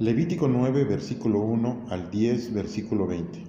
Levítico 0.00 0.48
9, 0.48 0.82
versículo 0.86 1.38
1 1.38 1.86
al 1.88 2.10
10, 2.10 2.52
versículo 2.52 3.06
20. 3.06 3.44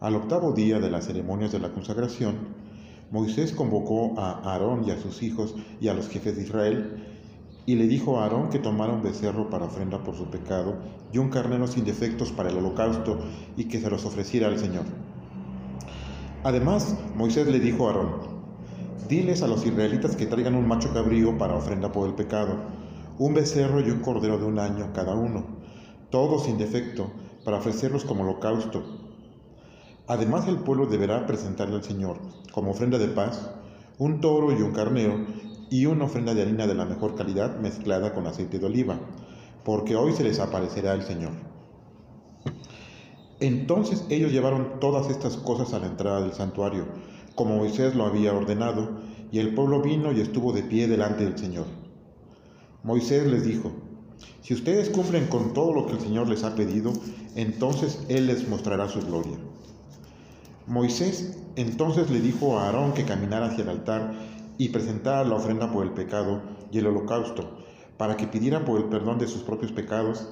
Al 0.00 0.16
octavo 0.16 0.52
día 0.52 0.80
de 0.80 0.90
las 0.90 1.04
ceremonias 1.04 1.52
de 1.52 1.58
la 1.58 1.72
consagración, 1.72 2.36
Moisés 3.10 3.52
convocó 3.52 4.18
a 4.18 4.50
Aarón 4.50 4.88
y 4.88 4.92
a 4.92 4.98
sus 4.98 5.22
hijos 5.22 5.56
y 5.78 5.88
a 5.88 5.94
los 5.94 6.08
jefes 6.08 6.36
de 6.36 6.44
Israel, 6.44 7.04
y 7.66 7.74
le 7.74 7.86
dijo 7.86 8.18
a 8.18 8.22
Aarón 8.22 8.48
que 8.48 8.58
tomara 8.58 8.94
un 8.94 9.02
becerro 9.02 9.50
para 9.50 9.66
ofrenda 9.66 10.02
por 10.02 10.16
su 10.16 10.24
pecado 10.30 10.76
y 11.12 11.18
un 11.18 11.28
carnero 11.28 11.66
sin 11.66 11.84
defectos 11.84 12.32
para 12.32 12.48
el 12.48 12.56
holocausto 12.56 13.18
y 13.58 13.64
que 13.64 13.82
se 13.82 13.90
los 13.90 14.06
ofreciera 14.06 14.46
al 14.46 14.58
Señor. 14.58 14.86
Además, 16.44 16.96
Moisés 17.14 17.46
le 17.46 17.60
dijo 17.60 17.88
a 17.88 17.90
Aarón, 17.90 18.10
diles 19.06 19.42
a 19.42 19.48
los 19.48 19.66
israelitas 19.66 20.16
que 20.16 20.24
traigan 20.24 20.54
un 20.54 20.66
macho 20.66 20.94
cabrío 20.94 21.36
para 21.36 21.56
ofrenda 21.56 21.92
por 21.92 22.08
el 22.08 22.14
pecado, 22.14 22.83
un 23.18 23.34
becerro 23.34 23.80
y 23.80 23.90
un 23.90 24.00
cordero 24.00 24.38
de 24.38 24.44
un 24.44 24.58
año 24.58 24.92
cada 24.92 25.14
uno, 25.14 25.44
todos 26.10 26.44
sin 26.44 26.58
defecto, 26.58 27.10
para 27.44 27.58
ofrecerlos 27.58 28.04
como 28.04 28.22
holocausto. 28.22 28.82
Además 30.06 30.48
el 30.48 30.58
pueblo 30.58 30.86
deberá 30.86 31.26
presentarle 31.26 31.76
al 31.76 31.84
Señor, 31.84 32.18
como 32.52 32.72
ofrenda 32.72 32.98
de 32.98 33.08
paz, 33.08 33.50
un 33.98 34.20
toro 34.20 34.52
y 34.52 34.62
un 34.62 34.72
carnero, 34.72 35.26
y 35.70 35.86
una 35.86 36.04
ofrenda 36.04 36.34
de 36.34 36.42
harina 36.42 36.66
de 36.66 36.74
la 36.74 36.84
mejor 36.84 37.14
calidad 37.14 37.58
mezclada 37.58 38.14
con 38.14 38.26
aceite 38.26 38.58
de 38.58 38.66
oliva, 38.66 38.98
porque 39.64 39.96
hoy 39.96 40.12
se 40.12 40.24
les 40.24 40.40
aparecerá 40.40 40.92
el 40.94 41.02
Señor. 41.02 41.32
Entonces 43.40 44.04
ellos 44.08 44.32
llevaron 44.32 44.78
todas 44.80 45.10
estas 45.10 45.36
cosas 45.36 45.72
a 45.74 45.78
la 45.78 45.86
entrada 45.86 46.20
del 46.20 46.32
santuario, 46.32 46.86
como 47.34 47.56
Moisés 47.56 47.94
lo 47.94 48.04
había 48.04 48.32
ordenado, 48.32 49.00
y 49.32 49.38
el 49.38 49.54
pueblo 49.54 49.80
vino 49.80 50.12
y 50.12 50.20
estuvo 50.20 50.52
de 50.52 50.62
pie 50.62 50.86
delante 50.86 51.24
del 51.24 51.38
Señor. 51.38 51.83
Moisés 52.84 53.26
les 53.26 53.46
dijo, 53.46 53.72
si 54.42 54.52
ustedes 54.52 54.90
cumplen 54.90 55.26
con 55.28 55.54
todo 55.54 55.72
lo 55.72 55.86
que 55.86 55.94
el 55.94 56.00
Señor 56.00 56.28
les 56.28 56.44
ha 56.44 56.54
pedido, 56.54 56.92
entonces 57.34 58.04
Él 58.08 58.26
les 58.26 58.46
mostrará 58.46 58.88
su 58.88 59.00
gloria. 59.00 59.38
Moisés 60.66 61.38
entonces 61.56 62.10
le 62.10 62.20
dijo 62.20 62.58
a 62.58 62.66
Aarón 62.66 62.92
que 62.92 63.06
caminara 63.06 63.46
hacia 63.46 63.64
el 63.64 63.70
altar 63.70 64.12
y 64.58 64.68
presentara 64.68 65.24
la 65.24 65.36
ofrenda 65.36 65.72
por 65.72 65.84
el 65.84 65.92
pecado 65.92 66.42
y 66.70 66.78
el 66.78 66.86
holocausto, 66.86 67.58
para 67.96 68.18
que 68.18 68.26
pidiera 68.26 68.66
por 68.66 68.78
el 68.78 68.84
perdón 68.90 69.18
de 69.18 69.28
sus 69.28 69.42
propios 69.42 69.72
pecados 69.72 70.28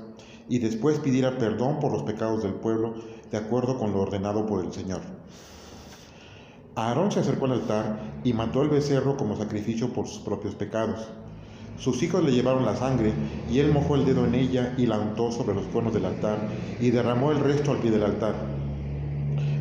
y 0.47 0.59
después 0.59 0.99
pidiera 0.99 1.39
perdón 1.39 1.81
por 1.81 1.91
los 1.91 2.03
pecados 2.03 2.43
del 2.43 2.53
pueblo, 2.53 2.97
de 3.31 3.39
acuerdo 3.39 3.79
con 3.79 3.93
lo 3.93 4.03
ordenado 4.03 4.45
por 4.45 4.63
el 4.63 4.75
Señor. 4.75 5.01
Aarón 6.75 7.13
se 7.13 7.21
acercó 7.21 7.47
al 7.47 7.53
altar 7.53 8.21
y 8.25 8.35
mató 8.35 8.61
el 8.61 8.69
becerro 8.69 9.17
como 9.17 9.39
sacrificio 9.39 9.93
por 9.95 10.07
sus 10.07 10.19
propios 10.19 10.55
pecados. 10.55 11.09
Sus 11.83 12.01
hijos 12.05 12.23
le 12.23 12.31
llevaron 12.31 12.65
la 12.65 12.77
sangre, 12.77 13.13
y 13.51 13.59
él 13.59 13.73
mojó 13.73 13.97
el 13.97 14.05
dedo 14.05 14.25
en 14.25 14.37
ella 14.37 14.73
y 14.79 14.87
la 14.87 15.01
untó 15.01 15.33
sobre 15.33 15.57
los 15.57 15.65
cuernos 15.65 15.93
del 15.93 16.05
altar, 16.05 16.39
y 16.81 16.91
derramó 16.93 17.33
el 17.33 17.41
resto 17.41 17.73
al 17.73 17.79
pie 17.79 17.91
del 17.91 18.05
altar. 18.05 18.37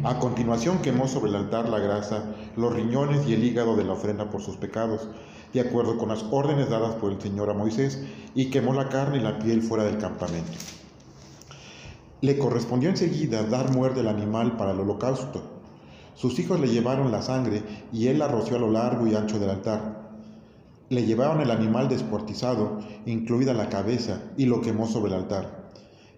A 0.03 0.19
continuación 0.19 0.83
quemó 0.83 1.07
sobre 1.07 1.31
el 1.31 1.35
altar 1.35 1.67
la 1.67 1.79
grasa, 1.79 2.25
los 2.55 2.75
riñones 2.75 3.27
y 3.27 3.33
el 3.33 3.43
hígado 3.43 3.75
de 3.75 3.85
la 3.85 3.93
ofrenda 3.93 4.29
por 4.29 4.43
sus 4.43 4.55
pecados, 4.57 5.09
de 5.51 5.61
acuerdo 5.61 5.97
con 5.97 6.09
las 6.09 6.23
órdenes 6.29 6.69
dadas 6.69 6.93
por 6.93 7.11
el 7.11 7.19
Señor 7.19 7.49
a 7.49 7.55
Moisés, 7.55 8.03
y 8.35 8.51
quemó 8.51 8.75
la 8.75 8.89
carne 8.89 9.17
y 9.17 9.21
la 9.21 9.39
piel 9.39 9.63
fuera 9.63 9.83
del 9.83 9.97
campamento. 9.97 10.59
Le 12.21 12.37
correspondió 12.37 12.89
enseguida 12.89 13.41
dar 13.45 13.71
muerte 13.71 14.01
al 14.01 14.07
animal 14.07 14.57
para 14.57 14.73
el 14.73 14.79
holocausto. 14.79 15.41
Sus 16.13 16.37
hijos 16.37 16.59
le 16.59 16.67
llevaron 16.67 17.11
la 17.11 17.23
sangre, 17.23 17.63
y 17.91 18.09
él 18.09 18.19
la 18.19 18.27
roció 18.27 18.57
a 18.57 18.59
lo 18.59 18.69
largo 18.69 19.07
y 19.07 19.15
ancho 19.15 19.39
del 19.39 19.49
altar. 19.49 20.10
Le 20.91 21.05
llevaron 21.05 21.39
el 21.39 21.51
animal 21.51 21.87
descuartizado, 21.87 22.79
incluida 23.05 23.53
la 23.53 23.69
cabeza, 23.69 24.23
y 24.35 24.45
lo 24.45 24.59
quemó 24.59 24.87
sobre 24.87 25.13
el 25.13 25.19
altar. 25.19 25.71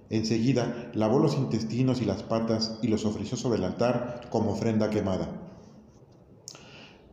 Enseguida 0.09 0.89
lavó 0.95 1.19
los 1.19 1.35
intestinos 1.35 2.01
y 2.01 2.05
las 2.05 2.23
patas 2.23 2.79
y 2.81 2.87
los 2.87 3.05
ofreció 3.05 3.37
sobre 3.37 3.59
el 3.59 3.65
altar 3.65 4.21
como 4.31 4.53
ofrenda 4.53 4.89
quemada. 4.89 5.29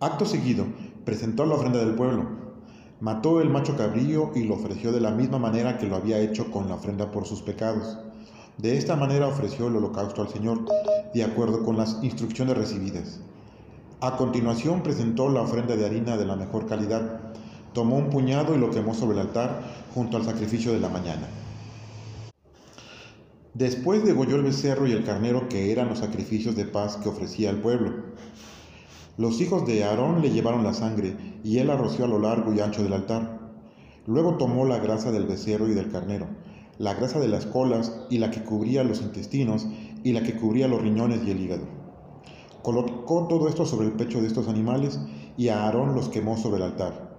Acto 0.00 0.25
seguido, 0.25 0.65
presentó 1.04 1.44
la 1.44 1.56
ofrenda 1.56 1.81
del 1.81 1.97
pueblo. 1.97 2.25
Mató 2.99 3.43
el 3.43 3.50
macho 3.50 3.76
cabrío 3.76 4.31
y 4.34 4.44
lo 4.44 4.54
ofreció 4.54 4.91
de 4.91 5.03
la 5.03 5.10
misma 5.10 5.38
manera 5.38 5.76
que 5.76 5.87
lo 5.87 5.97
había 5.97 6.19
hecho 6.19 6.50
con 6.50 6.66
la 6.66 6.76
ofrenda 6.76 7.10
por 7.10 7.26
sus 7.26 7.43
pecados. 7.43 7.99
De 8.56 8.78
esta 8.78 8.97
manera 8.97 9.26
ofreció 9.26 9.69
el 9.69 9.76
holocausto 9.76 10.22
al 10.22 10.31
Señor, 10.31 10.65
de 11.12 11.25
acuerdo 11.25 11.62
con 11.62 11.76
las 11.76 11.99
instrucciones 12.03 12.56
recibidas. 12.56 13.20
A 14.00 14.16
continuación 14.16 14.82
presentó 14.82 15.28
la 15.28 15.43
ofrenda 15.43 15.76
de 15.76 15.84
harina 15.84 16.16
de 16.16 16.25
la 16.25 16.34
mejor 16.34 16.66
calidad, 16.66 17.20
Tomó 17.72 17.97
un 17.97 18.10
puñado 18.10 18.54
y 18.54 18.58
lo 18.58 18.70
quemó 18.70 18.94
sobre 18.94 19.14
el 19.14 19.26
altar 19.26 19.62
junto 19.94 20.16
al 20.16 20.25
sacrificio 20.25 20.72
de 20.72 20.81
la 20.81 20.88
mañana. 20.88 21.28
Después 23.54 24.04
degolló 24.04 24.36
el 24.36 24.42
becerro 24.42 24.88
y 24.88 24.92
el 24.92 25.04
carnero 25.04 25.48
que 25.48 25.70
eran 25.70 25.88
los 25.88 25.98
sacrificios 25.98 26.56
de 26.56 26.64
paz 26.64 26.97
que 26.97 27.08
ofrecía 27.08 27.50
al 27.50 27.60
pueblo. 27.60 27.92
Los 29.19 29.41
hijos 29.41 29.66
de 29.66 29.84
Aarón 29.84 30.20
le 30.20 30.31
llevaron 30.31 30.64
la 30.64 30.75
sangre 30.75 31.16
y 31.44 31.58
él 31.58 31.69
la 31.69 31.76
roció 31.76 32.06
a 32.06 32.08
lo 32.08 32.19
largo 32.19 32.53
y 32.53 32.60
ancho 32.60 32.82
del 32.82 32.92
altar. 32.92 33.38
Luego 34.06 34.37
tomó 34.37 34.64
la 34.64 34.78
grasa 34.78 35.12
del 35.12 35.26
becerro 35.26 35.69
y 35.69 35.75
del 35.75 35.92
carnero, 35.92 36.26
la 36.78 36.94
grasa 36.94 37.20
de 37.20 37.28
las 37.28 37.47
colas 37.47 38.00
y 38.10 38.19
la 38.19 38.32
que 38.32 38.42
cubría 38.42 38.82
los 38.82 39.00
intestinos 39.00 39.69
y 40.02 40.12
la 40.12 40.22
que 40.22 40.34
cubría 40.34 40.66
los 40.66 40.82
riñones 40.82 41.20
y 41.25 41.31
el 41.31 41.41
hígado. 41.41 41.69
Colocó 42.62 43.28
todo 43.28 43.48
esto 43.48 43.64
sobre 43.64 43.87
el 43.87 43.92
pecho 43.92 44.20
de 44.20 44.26
estos 44.26 44.48
animales 44.48 44.98
y 45.37 45.48
Aarón 45.48 45.94
los 45.94 46.08
quemó 46.08 46.37
sobre 46.37 46.56
el 46.56 46.64
altar 46.64 47.09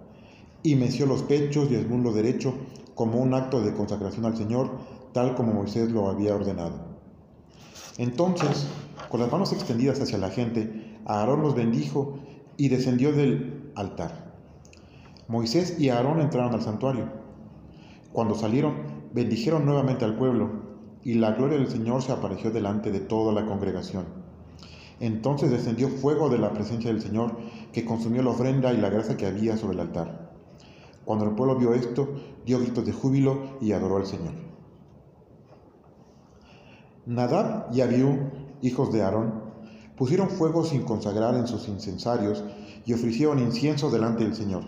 y 0.64 0.76
meció 0.76 1.06
los 1.06 1.24
pechos 1.24 1.70
y 1.72 1.76
el 1.76 1.88
muslo 1.88 2.14
derecho 2.14 2.54
como 2.96 3.20
un 3.20 3.34
acto 3.34 3.62
de 3.62 3.74
consagración 3.74 4.26
al 4.26 4.38
Señor, 4.38 4.70
tal 5.14 5.36
como 5.36 5.54
Moisés 5.54 5.92
lo 5.92 6.10
había 6.10 6.36
ordenado. 6.36 6.92
Entonces, 7.98 8.68
con 9.10 9.20
las 9.20 9.32
manos 9.32 9.54
extendidas 9.54 10.00
hacia 10.00 10.18
la 10.18 10.30
gente, 10.30 10.98
Aarón 11.06 11.42
los 11.42 11.56
bendijo 11.56 12.20
y 12.58 12.70
descendió 12.70 13.12
del 13.12 13.72
altar. 13.76 14.34
Moisés 15.28 15.80
y 15.80 15.90
Aarón 15.90 16.22
entraron 16.22 16.54
al 16.54 16.62
santuario. 16.62 17.10
Cuando 18.14 18.36
salieron, 18.36 18.76
bendijeron 19.14 19.66
nuevamente 19.66 20.06
al 20.06 20.16
pueblo, 20.18 20.50
y 21.04 21.16
la 21.16 21.32
gloria 21.32 21.58
del 21.58 21.70
Señor 21.70 22.04
se 22.04 22.12
apareció 22.12 22.52
delante 22.52 22.92
de 22.92 23.00
toda 23.00 23.34
la 23.34 23.46
congregación. 23.46 24.06
Entonces 25.00 25.50
descendió 25.50 25.90
fuego 25.90 26.30
de 26.30 26.38
la 26.38 26.54
presencia 26.54 26.92
del 26.92 27.02
Señor, 27.02 27.36
que 27.74 27.86
consumió 27.86 28.22
la 28.22 28.30
ofrenda 28.30 28.72
y 28.72 28.78
la 28.78 28.90
grasa 28.90 29.18
que 29.18 29.26
había 29.26 29.58
sobre 29.58 29.74
el 29.74 29.80
altar. 29.80 30.21
Cuando 31.06 31.26
el 31.26 31.32
pueblo 31.32 31.56
vio 31.56 31.74
esto, 31.74 32.08
dio 32.46 32.60
gritos 32.60 32.86
de 32.86 32.94
júbilo 32.94 33.58
y 33.60 33.72
adoró 33.72 33.98
al 33.98 34.06
Señor. 34.06 34.34
Nadab 37.06 37.74
y 37.74 37.82
Abiú, 37.82 38.30
hijos 38.62 38.92
de 38.94 39.02
Aarón, 39.02 39.52
pusieron 39.98 40.30
fuego 40.30 40.64
sin 40.64 40.84
consagrar 40.84 41.36
en 41.36 41.48
sus 41.48 41.68
incensarios 41.68 42.44
y 42.86 42.94
ofrecieron 42.94 43.40
incienso 43.40 43.90
delante 43.90 44.24
del 44.24 44.36
Señor, 44.36 44.64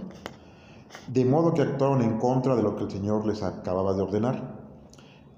de 1.07 1.25
modo 1.25 1.53
que 1.53 1.61
actuaron 1.61 2.01
en 2.01 2.17
contra 2.17 2.55
de 2.55 2.63
lo 2.63 2.75
que 2.75 2.85
el 2.85 2.91
Señor 2.91 3.25
les 3.25 3.43
acababa 3.43 3.93
de 3.93 4.01
ordenar. 4.01 4.63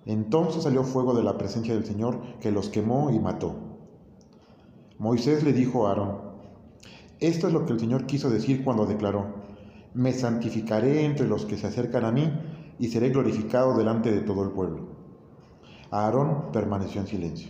Entonces 0.06 0.64
salió 0.64 0.84
fuego 0.84 1.14
de 1.14 1.24
la 1.24 1.38
presencia 1.38 1.74
del 1.74 1.86
Señor 1.86 2.22
que 2.40 2.52
los 2.52 2.70
quemó 2.70 3.10
y 3.10 3.20
mató. 3.20 3.56
Moisés 4.98 5.44
le 5.44 5.52
dijo 5.52 5.86
a 5.86 5.90
Aarón, 5.90 6.18
esto 7.20 7.48
es 7.48 7.54
lo 7.54 7.66
que 7.66 7.74
el 7.74 7.80
Señor 7.80 8.06
quiso 8.06 8.30
decir 8.30 8.64
cuando 8.64 8.86
declaró, 8.86 9.26
me 9.96 10.12
santificaré 10.12 11.06
entre 11.06 11.26
los 11.26 11.46
que 11.46 11.58
se 11.58 11.68
acercan 11.68 12.04
a 12.04 12.12
mí 12.12 12.30
y 12.78 12.90
seré 12.90 13.10
glorificado 13.10 13.78
delante 13.78 14.12
de 14.12 14.22
todo 14.22 14.44
el 14.44 14.52
pueblo. 14.52 14.90
Aarón 15.90 16.52
permaneció 16.52 17.00
en 17.00 17.08
silencio. 17.08 17.50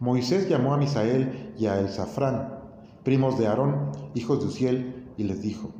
Moisés 0.00 0.48
llamó 0.48 0.72
a 0.72 0.78
Misael 0.78 1.52
y 1.58 1.66
a 1.66 1.78
Elzafrán, 1.78 2.60
primos 3.04 3.38
de 3.38 3.46
Aarón, 3.46 3.92
hijos 4.14 4.40
de 4.40 4.46
Uziel, 4.46 5.08
y 5.18 5.24
les 5.24 5.42
dijo, 5.42 5.70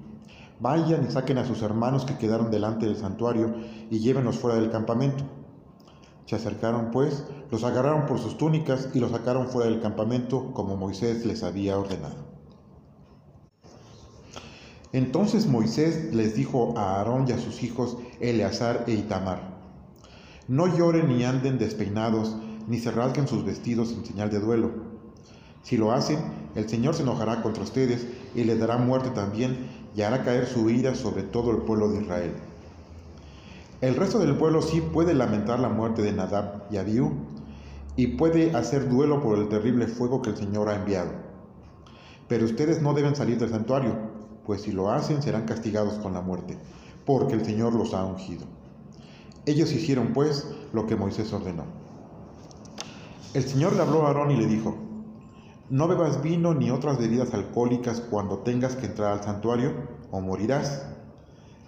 vayan 0.61 1.05
y 1.05 1.11
saquen 1.11 1.39
a 1.39 1.47
sus 1.47 1.63
hermanos 1.63 2.05
que 2.05 2.19
quedaron 2.19 2.51
delante 2.51 2.87
del 2.87 2.97
santuario 2.97 3.55
y 3.91 3.99
llévenlos 3.99 4.39
fuera 4.39 4.59
del 4.59 4.71
campamento. 4.71 5.25
Se 6.27 6.37
acercaron, 6.37 6.91
pues, 6.91 7.27
los 7.51 7.65
agarraron 7.65 8.07
por 8.07 8.19
sus 8.19 8.37
túnicas 8.37 8.91
y 8.93 9.01
los 9.01 9.13
sacaron 9.13 9.49
fuera 9.49 9.71
del 9.71 9.81
campamento 9.81 10.53
como 10.53 10.77
Moisés 10.77 11.25
les 11.25 11.43
había 11.43 11.79
ordenado. 11.79 12.36
Entonces 14.97 15.47
Moisés 15.47 16.15
les 16.15 16.35
dijo 16.35 16.73
a 16.75 16.97
Aarón 16.97 17.27
y 17.29 17.33
a 17.33 17.39
sus 17.39 17.63
hijos 17.63 17.99
Eleazar 18.19 18.85
e 18.87 18.93
Itamar, 18.93 19.43
no 20.49 20.75
lloren 20.75 21.09
ni 21.09 21.23
anden 21.23 21.59
despeinados, 21.59 22.35
ni 22.67 22.79
se 22.79 22.91
rasguen 22.91 23.29
sus 23.29 23.45
vestidos 23.45 23.93
en 23.93 24.07
señal 24.07 24.31
de 24.31 24.41
duelo. 24.41 24.71
Si 25.63 25.77
lo 25.77 25.93
hacen, 25.93 26.19
el 26.55 26.67
Señor 26.67 26.95
se 26.95 27.03
enojará 27.03 27.43
contra 27.43 27.63
ustedes 27.63 28.07
y 28.35 28.45
les 28.45 28.59
dará 28.59 28.79
muerte 28.79 29.11
también 29.11 29.69
y 29.95 30.01
hará 30.01 30.25
caer 30.25 30.47
su 30.47 30.71
ira 30.71 30.95
sobre 30.95 31.25
todo 31.25 31.51
el 31.51 31.59
pueblo 31.59 31.91
de 31.91 32.01
Israel. 32.01 32.33
El 33.83 33.97
resto 33.97 34.19
del 34.19 34.39
pueblo 34.39 34.63
sí 34.63 34.81
puede 34.81 35.13
lamentar 35.13 35.61
la 35.61 35.69
muerte 35.69 36.01
de 36.01 36.15
Nadab 36.15 36.71
y 36.71 36.79
Abiú 36.79 37.13
y 37.97 38.07
puede 38.17 38.57
hacer 38.57 38.89
duelo 38.89 39.23
por 39.23 39.39
el 39.39 39.51
terrible 39.51 39.89
fuego 39.89 40.23
que 40.23 40.31
el 40.31 40.39
Señor 40.39 40.71
ha 40.71 40.77
enviado. 40.77 41.11
Pero 42.29 42.47
ustedes 42.47 42.81
no 42.81 42.95
deben 42.95 43.15
salir 43.15 43.37
del 43.37 43.51
santuario 43.51 44.06
pues 44.47 44.63
si 44.63 44.73
lo 44.73 44.91
hacen 44.93 45.23
serán 45.23 45.45
castigados 45.45 45.95
con 45.95 46.15
la 46.15 46.21
muerte, 46.21 46.57
porque 47.05 47.35
el 47.35 47.45
Señor 47.45 47.75
los 47.75 47.93
ha 47.93 48.05
ungido. 48.05 48.47
Ellos 49.45 49.73
hicieron 49.73 50.13
pues 50.13 50.47
lo 50.73 50.87
que 50.87 50.97
Moisés 50.97 51.33
ordenó. 51.33 51.65
El 53.35 53.45
Señor 53.45 53.75
le 53.75 53.83
habló 53.83 54.05
a 54.05 54.09
Aarón 54.09 54.31
y 54.31 54.37
le 54.37 54.47
dijo, 54.47 54.77
no 55.69 55.89
bebas 55.89 56.23
vino 56.23 56.55
ni 56.55 56.71
otras 56.71 56.99
bebidas 56.99 57.35
alcohólicas 57.35 58.01
cuando 58.01 58.39
tengas 58.39 58.77
que 58.77 58.87
entrar 58.87 59.13
al 59.13 59.25
santuario 59.25 59.73
o 60.13 60.21
morirás. 60.21 60.87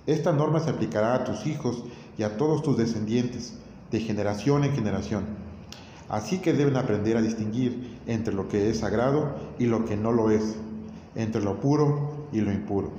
Esta 0.07 0.33
norma 0.33 0.61
se 0.61 0.71
aplicará 0.71 1.15
a 1.15 1.25
tus 1.25 1.47
hijos 1.47 1.83
y 2.17 2.23
a 2.23 2.37
todos 2.37 2.63
tus 2.63 2.77
descendientes, 2.77 3.59
de 3.91 4.01
generación 4.01 4.65
en 4.65 4.73
generación. 4.73 5.25
Así 6.09 6.39
que 6.39 6.53
deben 6.53 6.77
aprender 6.77 7.17
a 7.17 7.23
distinguir 7.23 7.99
entre 8.07 8.33
lo 8.33 8.49
que 8.49 8.71
es 8.71 8.79
sagrado 8.79 9.35
y 9.59 9.67
lo 9.67 9.85
que 9.85 9.97
no 9.97 10.13
lo 10.13 10.31
es, 10.31 10.57
entre 11.15 11.43
lo 11.43 11.61
puro 11.61 12.18
y 12.33 12.41
lo 12.41 12.53
impuro. 12.53 12.91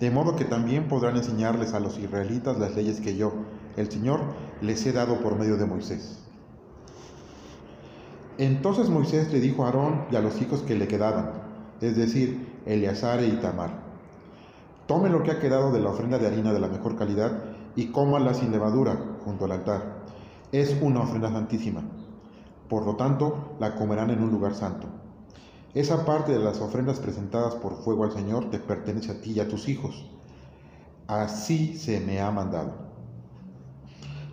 De 0.00 0.10
modo 0.10 0.36
que 0.36 0.44
también 0.44 0.88
podrán 0.88 1.16
enseñarles 1.16 1.72
a 1.72 1.80
los 1.80 1.98
israelitas 1.98 2.58
las 2.58 2.74
leyes 2.76 3.00
que 3.00 3.16
yo, 3.16 3.32
el 3.76 3.90
Señor, 3.90 4.20
les 4.60 4.84
he 4.86 4.92
dado 4.92 5.20
por 5.20 5.38
medio 5.38 5.56
de 5.56 5.66
Moisés. 5.66 6.18
Entonces 8.38 8.90
Moisés 8.90 9.32
le 9.32 9.40
dijo 9.40 9.64
a 9.64 9.68
Aarón 9.68 10.04
y 10.10 10.16
a 10.16 10.20
los 10.20 10.40
hijos 10.42 10.62
que 10.62 10.74
le 10.74 10.86
quedaban, 10.86 11.30
es 11.80 11.96
decir, 11.96 12.60
Eleazar 12.66 13.20
e 13.20 13.28
Itamar, 13.28 13.70
tomen 14.86 15.12
lo 15.12 15.22
que 15.22 15.30
ha 15.30 15.40
quedado 15.40 15.72
de 15.72 15.80
la 15.80 15.90
ofrenda 15.90 16.18
de 16.18 16.26
harina 16.26 16.52
de 16.52 16.60
la 16.60 16.68
mejor 16.68 16.96
calidad 16.96 17.32
y 17.74 17.86
cómanla 17.86 18.34
sin 18.34 18.52
levadura 18.52 18.98
junto 19.24 19.46
al 19.46 19.52
altar. 19.52 20.02
Es 20.52 20.76
una 20.82 21.00
ofrenda 21.00 21.30
santísima. 21.30 21.82
Por 22.68 22.84
lo 22.84 22.96
tanto, 22.96 23.56
la 23.58 23.74
comerán 23.74 24.10
en 24.10 24.22
un 24.22 24.30
lugar 24.30 24.54
santo. 24.54 24.88
Esa 25.76 26.06
parte 26.06 26.32
de 26.32 26.38
las 26.38 26.62
ofrendas 26.62 27.00
presentadas 27.00 27.54
por 27.56 27.76
fuego 27.76 28.04
al 28.04 28.12
Señor 28.12 28.48
te 28.48 28.58
pertenece 28.58 29.12
a 29.12 29.20
ti 29.20 29.32
y 29.32 29.40
a 29.40 29.48
tus 29.48 29.68
hijos. 29.68 30.06
Así 31.06 31.76
se 31.76 32.00
me 32.00 32.18
ha 32.18 32.30
mandado. 32.30 32.72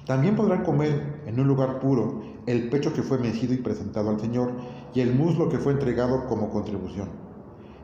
También 0.06 0.38
podrán 0.38 0.64
comer 0.64 1.22
en 1.26 1.38
un 1.42 1.46
lugar 1.46 1.82
puro 1.82 2.24
el 2.46 2.70
pecho 2.70 2.94
que 2.94 3.04
fue 3.04 3.18
mecido 3.18 3.54
y 3.54 3.58
presentado 3.58 4.10
al 4.10 4.22
Señor 4.22 4.54
y 4.94 5.02
el 5.02 5.14
muslo 5.16 5.50
que 5.50 5.58
fue 5.58 5.74
entregado 5.74 6.28
como 6.28 6.50
contribución. 6.50 7.10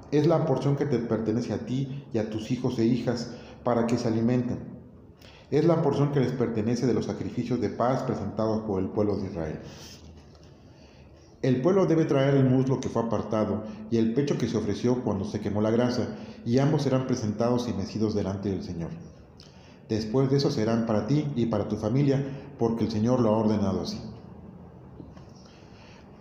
Es 0.09 0.25
la 0.25 0.45
porción 0.45 0.77
que 0.77 0.85
te 0.85 0.99
pertenece 0.99 1.51
a 1.51 1.65
ti 1.65 2.05
y 2.13 2.17
a 2.17 2.29
tus 2.29 2.51
hijos 2.51 2.79
e 2.79 2.85
hijas 2.85 3.35
para 3.65 3.87
que 3.87 3.97
se 3.97 4.07
alimenten. 4.07 4.59
Es 5.51 5.65
la 5.65 5.81
porción 5.81 6.13
que 6.13 6.21
les 6.21 6.31
pertenece 6.31 6.87
de 6.87 6.93
los 6.93 7.07
sacrificios 7.07 7.59
de 7.59 7.71
paz 7.71 8.03
presentados 8.03 8.61
por 8.61 8.79
el 8.79 8.87
pueblo 8.87 9.17
de 9.17 9.27
Israel. 9.27 9.59
El 11.41 11.61
pueblo 11.61 11.85
debe 11.85 12.03
traer 12.03 12.35
el 12.35 12.43
muslo 12.43 12.81
que 12.81 12.89
fue 12.89 13.03
apartado 13.03 13.63
y 13.89 13.97
el 13.97 14.13
pecho 14.13 14.37
que 14.37 14.49
se 14.49 14.57
ofreció 14.57 15.03
cuando 15.03 15.23
se 15.23 15.39
quemó 15.39 15.61
la 15.61 15.71
grasa, 15.71 16.17
y 16.45 16.59
ambos 16.59 16.81
serán 16.81 17.07
presentados 17.07 17.69
y 17.69 17.73
mecidos 17.73 18.13
delante 18.13 18.49
del 18.49 18.61
Señor. 18.61 18.89
Después 19.87 20.29
de 20.29 20.37
eso 20.37 20.51
serán 20.51 20.85
para 20.85 21.07
ti 21.07 21.25
y 21.37 21.45
para 21.45 21.69
tu 21.69 21.77
familia, 21.77 22.21
porque 22.57 22.83
el 22.83 22.91
Señor 22.91 23.21
lo 23.21 23.29
ha 23.29 23.37
ordenado 23.37 23.81
así. 23.81 24.01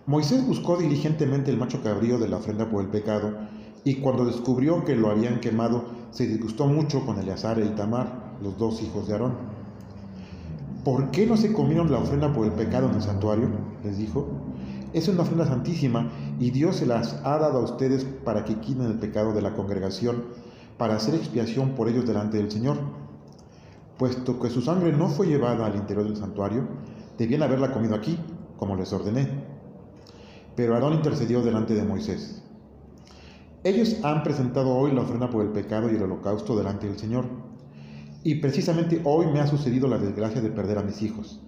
Moisés 0.05 0.47
buscó 0.47 0.77
diligentemente 0.77 1.51
el 1.51 1.57
macho 1.57 1.83
cabrío 1.83 2.17
de 2.17 2.29
la 2.29 2.37
ofrenda 2.37 2.69
por 2.69 2.81
el 2.81 2.89
pecado, 2.89 3.37
y 3.83 3.95
cuando 3.95 4.25
descubrió 4.25 4.85
que 4.85 4.95
lo 4.95 5.09
habían 5.09 5.41
quemado, 5.41 5.83
se 6.11 6.27
disgustó 6.27 6.65
mucho 6.65 7.05
con 7.05 7.19
Eleazar 7.19 7.59
e 7.59 7.65
Itamar, 7.65 8.37
los 8.41 8.57
dos 8.57 8.81
hijos 8.81 9.07
de 9.07 9.13
Aarón. 9.13 9.33
¿Por 10.85 11.11
qué 11.11 11.27
no 11.27 11.35
se 11.35 11.51
comieron 11.51 11.91
la 11.91 11.99
ofrenda 11.99 12.33
por 12.33 12.45
el 12.45 12.53
pecado 12.53 12.87
en 12.87 12.95
el 12.95 13.01
santuario? 13.01 13.49
les 13.83 13.97
dijo. 13.97 14.27
Es 14.93 15.07
una 15.07 15.21
ofrenda 15.21 15.45
santísima 15.45 16.11
y 16.39 16.51
Dios 16.51 16.77
se 16.77 16.85
las 16.85 17.21
ha 17.23 17.37
dado 17.37 17.59
a 17.59 17.63
ustedes 17.63 18.03
para 18.03 18.43
que 18.45 18.59
quiten 18.59 18.85
el 18.85 18.99
pecado 18.99 19.33
de 19.33 19.41
la 19.41 19.53
congregación, 19.53 20.25
para 20.77 20.95
hacer 20.95 21.15
expiación 21.15 21.75
por 21.75 21.89
ellos 21.89 22.05
delante 22.05 22.37
del 22.37 22.51
Señor 22.51 22.77
puesto 23.99 24.39
que 24.39 24.49
su 24.49 24.61
sangre 24.61 24.93
no 24.93 25.09
fue 25.09 25.27
llevada 25.27 25.65
al 25.65 25.75
interior 25.75 26.05
del 26.05 26.15
santuario, 26.15 26.65
debían 27.17 27.43
haberla 27.43 27.73
comido 27.73 27.95
aquí, 27.95 28.17
como 28.55 28.77
les 28.77 28.93
ordené. 28.93 29.27
Pero 30.55 30.73
Aarón 30.73 30.93
intercedió 30.93 31.41
delante 31.41 31.75
de 31.75 31.83
Moisés. 31.83 32.41
Ellos 33.65 33.97
han 34.03 34.23
presentado 34.23 34.73
hoy 34.73 34.93
la 34.93 35.01
ofrenda 35.01 35.29
por 35.29 35.43
el 35.43 35.51
pecado 35.51 35.91
y 35.91 35.95
el 35.95 36.03
holocausto 36.03 36.55
delante 36.55 36.87
del 36.87 36.97
Señor. 36.97 37.25
Y 38.23 38.35
precisamente 38.35 39.01
hoy 39.03 39.27
me 39.27 39.41
ha 39.41 39.47
sucedido 39.47 39.89
la 39.89 39.97
desgracia 39.97 40.41
de 40.41 40.49
perder 40.49 40.77
a 40.77 40.83
mis 40.83 41.01
hijos. 41.01 41.41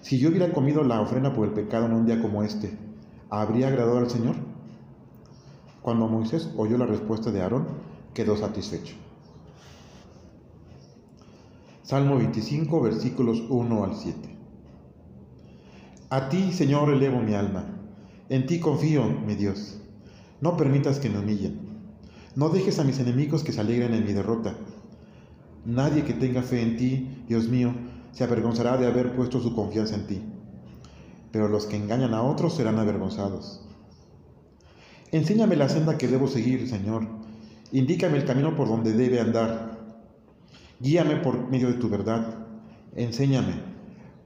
Si 0.00 0.18
yo 0.18 0.30
hubiera 0.30 0.52
comido 0.52 0.82
la 0.82 1.00
ofrenda 1.00 1.32
por 1.34 1.46
el 1.46 1.54
pecado 1.54 1.86
en 1.86 1.92
un 1.92 2.06
día 2.06 2.20
como 2.22 2.42
este, 2.42 2.76
¿habría 3.28 3.68
agradado 3.68 3.98
al 3.98 4.10
Señor? 4.10 4.36
Cuando 5.82 6.08
Moisés 6.08 6.50
oyó 6.56 6.78
la 6.78 6.86
respuesta 6.86 7.30
de 7.30 7.42
Aarón, 7.42 7.66
quedó 8.14 8.36
satisfecho. 8.36 8.94
Salmo 11.82 12.16
25, 12.16 12.80
versículos 12.80 13.42
1 13.48 13.84
al 13.84 13.94
7. 13.96 14.36
A 16.10 16.28
ti, 16.28 16.52
Señor, 16.52 16.90
elevo 16.90 17.20
mi 17.20 17.34
alma. 17.34 17.64
En 18.28 18.46
ti 18.46 18.60
confío, 18.60 19.04
mi 19.04 19.34
Dios. 19.34 19.80
No 20.40 20.56
permitas 20.56 20.98
que 20.98 21.10
me 21.10 21.18
humillen. 21.18 21.60
No 22.36 22.48
dejes 22.48 22.78
a 22.78 22.84
mis 22.84 23.00
enemigos 23.00 23.42
que 23.42 23.52
se 23.52 23.60
alegren 23.60 23.92
en 23.92 24.04
mi 24.04 24.12
derrota. 24.12 24.54
Nadie 25.64 26.04
que 26.04 26.14
tenga 26.14 26.42
fe 26.42 26.62
en 26.62 26.76
ti, 26.76 27.24
Dios 27.28 27.48
mío, 27.48 27.74
se 28.12 28.24
avergonzará 28.24 28.76
de 28.76 28.86
haber 28.86 29.14
puesto 29.14 29.40
su 29.40 29.54
confianza 29.54 29.94
en 29.94 30.06
ti. 30.06 30.22
Pero 31.32 31.48
los 31.48 31.66
que 31.66 31.76
engañan 31.76 32.14
a 32.14 32.22
otros 32.22 32.54
serán 32.54 32.78
avergonzados. 32.78 33.66
Enséñame 35.12 35.56
la 35.56 35.68
senda 35.68 35.98
que 35.98 36.08
debo 36.08 36.28
seguir, 36.28 36.68
Señor. 36.68 37.06
Indícame 37.72 38.18
el 38.18 38.24
camino 38.24 38.56
por 38.56 38.68
donde 38.68 38.92
debe 38.92 39.20
andar 39.20 39.70
Guíame 40.82 41.16
por 41.16 41.50
medio 41.50 41.68
de 41.68 41.74
tu 41.74 41.90
verdad. 41.90 42.46
Enséñame, 42.96 43.52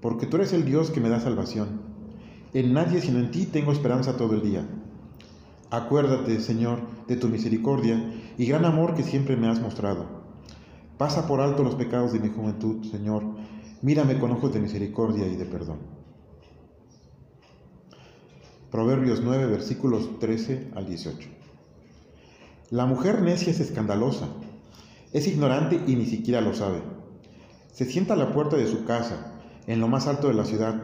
porque 0.00 0.26
tú 0.26 0.36
eres 0.36 0.52
el 0.52 0.64
Dios 0.64 0.92
que 0.92 1.00
me 1.00 1.08
da 1.08 1.18
salvación. 1.18 1.80
En 2.52 2.72
nadie 2.72 3.00
sino 3.00 3.18
en 3.18 3.32
ti 3.32 3.46
tengo 3.46 3.72
esperanza 3.72 4.16
todo 4.16 4.34
el 4.34 4.42
día. 4.42 4.64
Acuérdate, 5.70 6.38
Señor, 6.38 6.78
de 7.08 7.16
tu 7.16 7.26
misericordia 7.26 8.08
y 8.38 8.46
gran 8.46 8.64
amor 8.64 8.94
que 8.94 9.02
siempre 9.02 9.36
me 9.36 9.48
has 9.48 9.60
mostrado. 9.60 10.06
Pasa 10.96 11.26
por 11.26 11.40
alto 11.40 11.64
los 11.64 11.74
pecados 11.74 12.12
de 12.12 12.20
mi 12.20 12.28
juventud, 12.28 12.84
Señor. 12.88 13.24
Mírame 13.84 14.18
con 14.18 14.32
ojos 14.32 14.52
de 14.52 14.60
misericordia 14.60 15.28
y 15.28 15.36
de 15.36 15.44
perdón. 15.44 15.78
Proverbios 18.70 19.20
9, 19.22 19.46
versículos 19.46 20.18
13 20.18 20.72
al 20.74 20.86
18. 20.86 21.28
La 22.70 22.86
mujer 22.86 23.22
necia 23.22 23.52
es 23.52 23.60
escandalosa 23.60 24.28
es 25.14 25.28
ignorante 25.28 25.80
y 25.86 25.94
ni 25.94 26.06
siquiera 26.06 26.40
lo 26.40 26.54
sabe. 26.54 26.82
Se 27.72 27.84
sienta 27.84 28.14
a 28.14 28.16
la 28.16 28.32
puerta 28.32 28.56
de 28.56 28.66
su 28.66 28.84
casa, 28.84 29.32
en 29.68 29.80
lo 29.80 29.86
más 29.86 30.08
alto 30.08 30.26
de 30.26 30.34
la 30.34 30.44
ciudad. 30.44 30.74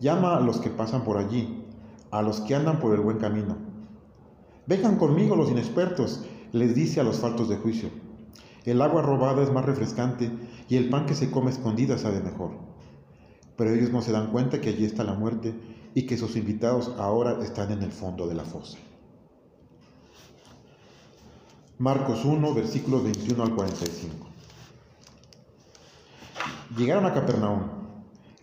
Llama 0.00 0.36
a 0.36 0.40
los 0.40 0.58
que 0.58 0.70
pasan 0.70 1.04
por 1.04 1.18
allí, 1.18 1.64
a 2.10 2.20
los 2.20 2.40
que 2.40 2.56
andan 2.56 2.80
por 2.80 2.94
el 2.94 3.00
buen 3.00 3.18
camino. 3.18 3.56
Vengan 4.66 4.96
conmigo 4.96 5.36
los 5.36 5.52
inexpertos, 5.52 6.24
les 6.50 6.74
dice 6.74 6.98
a 7.00 7.04
los 7.04 7.20
faltos 7.20 7.48
de 7.48 7.58
juicio. 7.58 7.90
El 8.64 8.80
agua 8.80 9.02
robada 9.02 9.42
es 9.42 9.52
más 9.52 9.64
refrescante 9.64 10.30
y 10.68 10.76
el 10.76 10.88
pan 10.88 11.04
que 11.06 11.14
se 11.14 11.30
come 11.30 11.50
escondida 11.50 11.98
sabe 11.98 12.20
mejor. 12.20 12.52
Pero 13.56 13.70
ellos 13.70 13.90
no 13.90 14.00
se 14.00 14.12
dan 14.12 14.32
cuenta 14.32 14.60
que 14.60 14.70
allí 14.70 14.84
está 14.84 15.04
la 15.04 15.14
muerte 15.14 15.54
y 15.94 16.06
que 16.06 16.16
sus 16.16 16.36
invitados 16.36 16.92
ahora 16.98 17.42
están 17.42 17.70
en 17.72 17.82
el 17.82 17.92
fondo 17.92 18.26
de 18.26 18.34
la 18.34 18.44
fosa. 18.44 18.78
Marcos 21.78 22.24
1, 22.24 22.54
versículos 22.54 23.04
21 23.04 23.42
al 23.42 23.54
45. 23.54 24.26
Llegaron 26.76 27.04
a 27.04 27.12
Capernaum. 27.12 27.62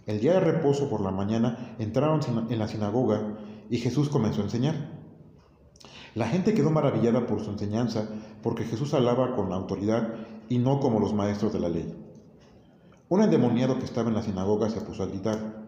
El 0.06 0.20
día 0.20 0.34
de 0.34 0.40
reposo 0.40 0.90
por 0.90 1.01
la 1.01 1.12
mañana 1.12 1.75
entraron 1.80 2.22
en 2.50 2.60
la 2.60 2.68
sinagoga 2.68 3.38
y 3.70 3.78
Jesús 3.78 4.10
comenzó 4.10 4.42
a 4.42 4.46
enseñar. 4.46 5.00
La 6.15 6.27
gente 6.27 6.53
quedó 6.53 6.72
maravillada 6.72 7.25
por 7.25 7.44
su 7.44 7.51
enseñanza 7.51 8.10
porque 8.44 8.65
Jesús 8.65 8.94
hablaba 8.94 9.36
con 9.36 9.53
autoridad 9.53 10.13
y 10.50 10.58
no 10.58 10.80
como 10.80 11.00
los 11.00 11.13
maestros 11.13 11.53
de 11.53 11.60
la 11.60 11.70
ley. 11.70 11.94
Un 13.08 13.22
endemoniado 13.22 13.77
que 13.77 13.86
estaba 13.86 14.10
en 14.10 14.15
la 14.15 14.24
sinagoga 14.24 14.70
se 14.70 14.82
puso 14.82 15.03
a 15.03 15.08
gritar, 15.08 15.65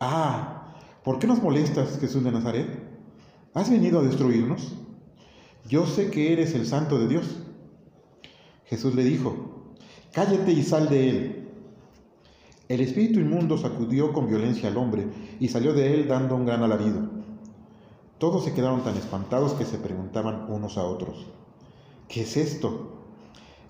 Ah, 0.00 0.74
¿por 1.04 1.18
qué 1.18 1.26
nos 1.26 1.42
molestas, 1.42 1.98
Jesús 1.98 2.24
de 2.24 2.32
Nazaret? 2.32 2.66
¿Has 3.54 3.70
venido 3.70 4.00
a 4.00 4.02
destruirnos? 4.02 4.74
yo 5.68 5.86
sé 5.86 6.10
que 6.10 6.32
eres 6.32 6.54
el 6.54 6.66
santo 6.66 6.98
de 6.98 7.08
Dios. 7.08 7.38
Jesús 8.66 8.94
le 8.94 9.04
dijo, 9.04 9.74
cállate 10.12 10.52
y 10.52 10.62
sal 10.62 10.88
de 10.88 11.08
él. 11.08 11.48
El 12.68 12.80
espíritu 12.80 13.20
inmundo 13.20 13.58
sacudió 13.58 14.12
con 14.12 14.28
violencia 14.28 14.68
al 14.68 14.76
hombre 14.76 15.06
y 15.38 15.48
salió 15.48 15.72
de 15.72 15.94
él 15.94 16.08
dando 16.08 16.36
un 16.36 16.46
gran 16.46 16.62
alarido. 16.62 17.21
Todos 18.22 18.44
se 18.44 18.54
quedaron 18.54 18.84
tan 18.84 18.96
espantados 18.96 19.54
que 19.54 19.64
se 19.64 19.78
preguntaban 19.78 20.46
unos 20.48 20.78
a 20.78 20.84
otros, 20.84 21.26
¿qué 22.06 22.20
es 22.20 22.36
esto? 22.36 22.92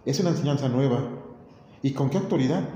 Es 0.05 0.21
una 0.21 0.29
enseñanza 0.29 0.69
nueva. 0.69 1.09
¿Y 1.81 1.93
con 1.93 2.11
qué 2.11 2.19
autoridad? 2.19 2.69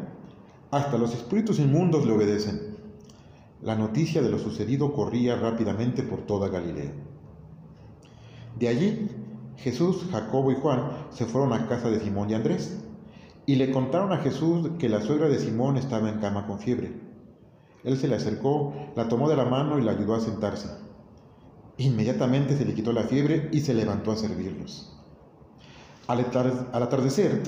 Hasta 0.70 0.96
los 0.96 1.12
espíritus 1.12 1.58
inmundos 1.58 2.06
le 2.06 2.12
obedecen. 2.14 2.78
La 3.60 3.76
noticia 3.76 4.22
de 4.22 4.30
lo 4.30 4.38
sucedido 4.38 4.94
corría 4.94 5.36
rápidamente 5.36 6.02
por 6.02 6.22
toda 6.22 6.48
Galilea. 6.48 6.92
De 8.58 8.68
allí, 8.68 9.10
Jesús, 9.58 10.06
Jacobo 10.10 10.52
y 10.52 10.54
Juan 10.54 10.80
se 11.10 11.26
fueron 11.26 11.52
a 11.52 11.68
casa 11.68 11.90
de 11.90 12.00
Simón 12.00 12.30
y 12.30 12.34
Andrés. 12.36 12.80
y 13.44 13.56
le 13.56 13.70
contaron 13.70 14.14
a 14.14 14.22
Jesús 14.22 14.70
que 14.78 14.88
la 14.88 15.02
suegra 15.02 15.28
de 15.28 15.38
Simón 15.38 15.76
estaba 15.76 16.08
en 16.08 16.20
cama 16.20 16.46
con 16.46 16.58
fiebre. 16.58 16.98
Él 17.84 17.98
se 17.98 18.08
le 18.08 18.14
acercó, 18.14 18.72
la 18.96 19.08
tomó 19.08 19.28
de 19.28 19.36
la 19.36 19.44
mano 19.44 19.78
y 19.78 19.82
la 19.82 19.92
ayudó 19.92 20.14
a 20.14 20.20
sentarse. 20.20 20.85
Inmediatamente 21.78 22.56
se 22.56 22.64
le 22.64 22.74
quitó 22.74 22.92
la 22.92 23.02
fiebre 23.02 23.50
y 23.52 23.60
se 23.60 23.74
levantó 23.74 24.10
a 24.10 24.16
servirlos. 24.16 24.92
Al 26.06 26.20
atardecer, 26.20 27.42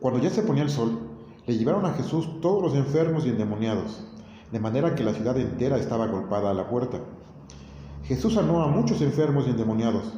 cuando 0.00 0.20
ya 0.20 0.30
se 0.30 0.42
ponía 0.42 0.64
el 0.64 0.70
sol, 0.70 0.98
le 1.46 1.56
llevaron 1.56 1.86
a 1.86 1.94
Jesús 1.94 2.40
todos 2.40 2.62
los 2.62 2.74
enfermos 2.74 3.24
y 3.24 3.30
endemoniados, 3.30 4.04
de 4.52 4.60
manera 4.60 4.94
que 4.94 5.04
la 5.04 5.14
ciudad 5.14 5.38
entera 5.38 5.78
estaba 5.78 6.08
golpada 6.08 6.50
a 6.50 6.54
la 6.54 6.68
puerta. 6.68 7.00
Jesús 8.04 8.34
sanó 8.34 8.62
a 8.62 8.66
muchos 8.66 9.00
enfermos 9.00 9.46
y 9.46 9.50
endemoniados, 9.50 10.12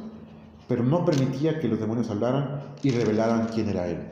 pero 0.67 0.83
no 0.83 1.05
permitía 1.05 1.59
que 1.59 1.67
los 1.67 1.79
demonios 1.79 2.09
hablaran 2.09 2.75
y 2.81 2.91
revelaran 2.91 3.47
quién 3.53 3.69
era 3.69 3.87
Él. 3.87 4.09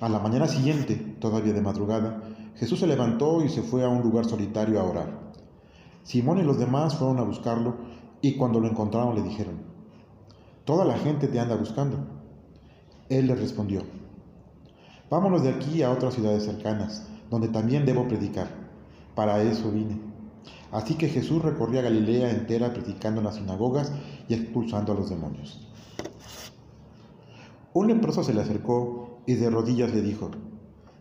A 0.00 0.08
la 0.08 0.18
mañana 0.18 0.46
siguiente, 0.46 1.16
todavía 1.18 1.54
de 1.54 1.62
madrugada, 1.62 2.22
Jesús 2.56 2.78
se 2.78 2.86
levantó 2.86 3.42
y 3.42 3.48
se 3.48 3.62
fue 3.62 3.82
a 3.84 3.88
un 3.88 4.02
lugar 4.02 4.26
solitario 4.26 4.78
a 4.78 4.84
orar. 4.84 5.23
Simón 6.04 6.38
y 6.38 6.42
los 6.42 6.58
demás 6.58 6.96
fueron 6.96 7.18
a 7.18 7.22
buscarlo 7.22 7.76
y 8.20 8.36
cuando 8.36 8.60
lo 8.60 8.68
encontraron 8.68 9.14
le 9.14 9.22
dijeron, 9.22 9.62
Toda 10.64 10.84
la 10.84 10.96
gente 10.96 11.28
te 11.28 11.40
anda 11.40 11.56
buscando. 11.56 11.98
Él 13.08 13.26
les 13.26 13.38
respondió, 13.38 13.82
Vámonos 15.10 15.42
de 15.42 15.50
aquí 15.50 15.82
a 15.82 15.90
otras 15.90 16.14
ciudades 16.14 16.44
cercanas, 16.44 17.08
donde 17.30 17.48
también 17.48 17.84
debo 17.84 18.08
predicar. 18.08 18.48
Para 19.14 19.42
eso 19.42 19.70
vine. 19.70 20.00
Así 20.72 20.94
que 20.94 21.08
Jesús 21.08 21.42
recorría 21.42 21.82
Galilea 21.82 22.30
entera 22.30 22.72
predicando 22.72 23.20
en 23.20 23.26
las 23.26 23.36
sinagogas 23.36 23.92
y 24.28 24.34
expulsando 24.34 24.92
a 24.92 24.96
los 24.96 25.10
demonios. 25.10 25.68
Un 27.72 27.88
leproso 27.88 28.24
se 28.24 28.34
le 28.34 28.40
acercó 28.40 29.20
y 29.26 29.34
de 29.34 29.50
rodillas 29.50 29.94
le 29.94 30.00
dijo, 30.00 30.30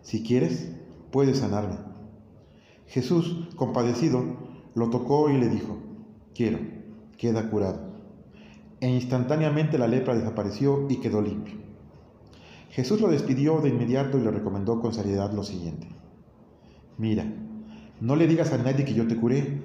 Si 0.02 0.24
quieres, 0.24 0.72
puedes 1.12 1.40
sanarme. 1.40 1.78
Jesús, 2.88 3.48
compadecido, 3.56 4.24
lo 4.76 4.90
tocó 4.90 5.30
y 5.30 5.38
le 5.38 5.50
dijo, 5.50 5.78
Quiero, 6.34 6.60
queda 7.18 7.50
curado. 7.50 7.94
E 8.80 8.90
instantáneamente 8.90 9.78
la 9.78 9.88
lepra 9.88 10.16
desapareció 10.16 10.88
y 10.90 10.98
quedó 10.98 11.22
limpio. 11.22 11.56
Jesús 12.70 13.00
lo 13.00 13.08
despidió 13.08 13.62
de 13.62 13.70
inmediato 13.70 14.18
y 14.18 14.22
le 14.22 14.32
recomendó 14.32 14.82
con 14.82 14.94
seriedad 14.94 15.32
lo 15.32 15.44
siguiente. 15.44 15.88
Mira, 16.98 17.26
no 18.02 18.16
le 18.16 18.28
digas 18.28 18.52
a 18.52 18.58
nadie 18.58 18.84
que 18.84 18.96
yo 18.96 19.08
te 19.08 19.16
curé. 19.16 19.62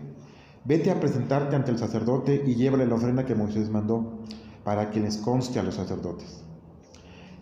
Vete 0.65 0.91
a 0.91 1.01
presentarte 1.01 1.57
ante 1.57 1.71
el 1.71 1.79
sacerdote 1.79 2.45
y 2.47 2.55
llévale 2.55 2.87
la 2.87 2.97
ofrenda 2.97 3.25
que 3.25 3.35
Moisés 3.35 3.71
mandó, 3.71 4.19
para 4.63 4.91
que 4.91 5.01
les 5.01 5.17
conste 5.17 5.59
a 5.59 5.63
los 5.63 5.77
sacerdotes. 5.77 6.45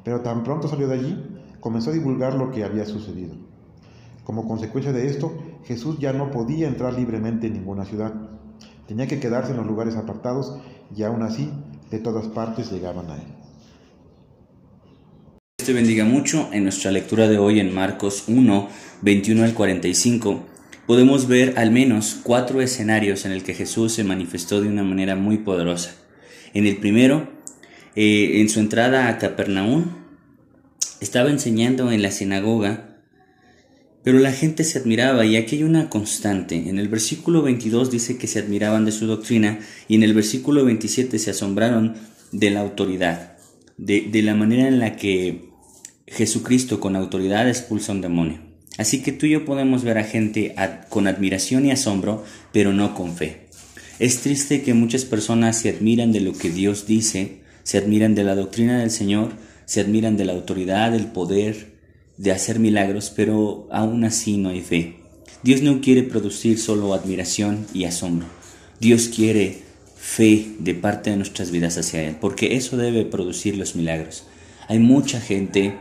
Pero 0.05 0.21
tan 0.21 0.45
pronto 0.45 0.69
salió 0.69 0.87
de 0.87 0.95
allí, 0.95 1.41
comenzó 1.59 1.91
a 1.91 1.95
divulgar 1.95 2.35
lo 2.35 2.53
que 2.53 2.63
había 2.63 2.87
sucedido. 2.87 3.35
Como 4.23 4.47
consecuencia 4.47 4.93
de 4.93 5.09
esto, 5.09 5.33
Jesús 5.67 5.99
ya 5.99 6.13
no 6.13 6.31
podía 6.31 6.69
entrar 6.69 6.95
libremente 6.95 7.49
en 7.49 7.55
ninguna 7.55 7.85
ciudad. 7.85 8.15
Tenía 8.87 9.09
que 9.09 9.19
quedarse 9.19 9.51
en 9.51 9.57
los 9.57 9.67
lugares 9.67 9.97
apartados 9.97 10.59
y 10.95 11.03
aún 11.03 11.23
así 11.23 11.51
de 11.91 11.99
todas 11.99 12.29
partes 12.29 12.71
llegaban 12.71 13.11
a 13.11 13.17
él. 13.17 13.27
Dios 15.59 15.67
te 15.67 15.73
bendiga 15.73 16.05
mucho. 16.05 16.49
En 16.53 16.63
nuestra 16.63 16.93
lectura 16.93 17.27
de 17.27 17.39
hoy 17.39 17.59
en 17.59 17.75
Marcos 17.75 18.25
1, 18.29 18.69
21 19.03 19.45
al 19.45 19.55
45, 19.55 20.45
podemos 20.87 21.27
ver 21.27 21.59
al 21.59 21.73
menos 21.73 22.21
cuatro 22.23 22.61
escenarios 22.61 23.25
en 23.25 23.33
el 23.33 23.43
que 23.43 23.55
Jesús 23.55 23.93
se 23.93 24.05
manifestó 24.05 24.61
de 24.61 24.69
una 24.69 24.85
manera 24.85 25.17
muy 25.17 25.39
poderosa. 25.39 25.97
En 26.55 26.67
el 26.67 26.77
primero, 26.77 27.29
eh, 27.97 28.41
en 28.41 28.49
su 28.49 28.61
entrada 28.61 29.09
a 29.09 29.19
Capernaum, 29.19 29.87
estaba 31.01 31.31
enseñando 31.31 31.91
en 31.91 32.03
la 32.03 32.13
sinagoga, 32.13 32.96
pero 34.07 34.21
la 34.21 34.31
gente 34.31 34.63
se 34.63 34.79
admiraba 34.79 35.27
y 35.27 35.35
aquí 35.35 35.57
hay 35.57 35.63
una 35.65 35.91
constante. 35.91 36.55
En 36.55 36.79
el 36.79 36.87
versículo 36.87 37.43
22 37.43 37.91
dice 37.91 38.17
que 38.17 38.29
se 38.29 38.39
admiraban 38.39 38.85
de 38.85 38.93
su 38.93 39.09
doctrina 39.09 39.59
y 39.89 39.97
en 39.97 40.05
el 40.05 40.15
versículo 40.15 40.65
27 40.65 41.19
se 41.19 41.31
asombraron 41.33 41.97
de 42.31 42.51
la 42.51 42.61
autoridad, 42.61 43.37
de, 43.79 44.09
la 44.23 44.37
manera 44.37 44.69
en 44.69 44.79
la 44.79 44.95
que 44.95 45.49
Jesucristo 46.07 46.79
con 46.79 46.95
autoridad 46.95 47.49
expulsa 47.49 47.91
un 47.91 48.01
demonio. 48.01 48.39
Así 48.79 49.03
que 49.03 49.11
tú 49.11 49.27
y 49.27 49.31
yo 49.31 49.45
podemos 49.45 49.83
ver 49.83 49.99
a 49.99 50.05
gente 50.05 50.55
con 50.89 51.09
admiración 51.09 51.67
y 51.67 51.73
asombro, 51.73 52.23
pero 52.53 52.73
no 52.73 52.95
con 52.95 53.17
fe. 53.17 53.49
Es 53.99 54.21
triste 54.21 54.63
que 54.63 54.73
muchas 54.73 55.05
personas 55.05 55.59
se 55.59 55.71
admiran 55.71 56.13
de 56.13 56.21
lo 56.21 56.33
que 56.33 56.51
Dios 56.51 56.87
dice, 56.87 57.41
se 57.65 57.77
admiran 57.77 58.15
de 58.15 58.23
la 58.23 58.37
doctrina 58.37 58.79
del 58.79 58.93
Señor, 58.93 59.33
se 59.65 59.81
admiran 59.81 60.17
de 60.17 60.27
la 60.27 60.35
autoridad, 60.35 60.93
del 60.93 61.07
poder 61.07 61.76
de 62.19 62.33
hacer 62.33 62.59
milagros, 62.59 63.13
pero 63.15 63.69
aún 63.71 64.05
así 64.05 64.37
no 64.37 64.51
hay 64.51 64.61
fe. 64.61 64.97
Dios 65.43 65.63
no 65.63 65.81
quiere 65.81 66.03
producir 66.03 66.59
solo 66.59 66.95
admiración 66.95 67.67
y 67.75 67.85
asombro. 67.85 68.27
Dios 68.81 69.09
quiere 69.09 69.63
fe 69.97 70.47
de 70.59 70.75
parte 70.75 71.11
de 71.11 71.17
nuestras 71.17 71.51
vidas 71.51 71.79
hacia 71.79 72.03
Él, 72.03 72.17
porque 72.21 72.57
eso 72.57 72.77
debe 72.77 73.05
producir 73.05 73.57
los 73.57 73.77
milagros. 73.77 74.25
Hay 74.69 74.79
mucha 74.79 75.21
gente 75.21 75.77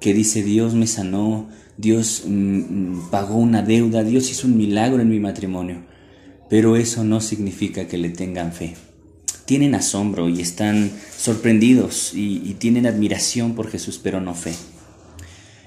que 0.00 0.14
dice 0.14 0.42
Dios 0.42 0.74
me 0.74 0.86
sanó, 0.86 1.48
Dios 1.76 2.22
mm, 2.26 2.30
mm, 2.30 3.10
pagó 3.10 3.36
una 3.36 3.62
deuda, 3.62 4.04
Dios 4.04 4.30
hizo 4.30 4.46
un 4.46 4.56
milagro 4.56 5.00
en 5.00 5.08
mi 5.08 5.20
matrimonio, 5.20 5.82
pero 6.48 6.76
eso 6.76 7.04
no 7.04 7.20
significa 7.20 7.86
que 7.88 7.98
le 7.98 8.10
tengan 8.10 8.52
fe 8.52 8.74
tienen 9.48 9.74
asombro 9.74 10.28
y 10.28 10.42
están 10.42 10.90
sorprendidos 11.16 12.12
y, 12.14 12.54
tienen 12.58 12.84
admiración 12.84 13.54
por 13.54 13.70
Jesús, 13.70 13.98
pero 14.00 14.20
no 14.20 14.34
fe. 14.34 14.52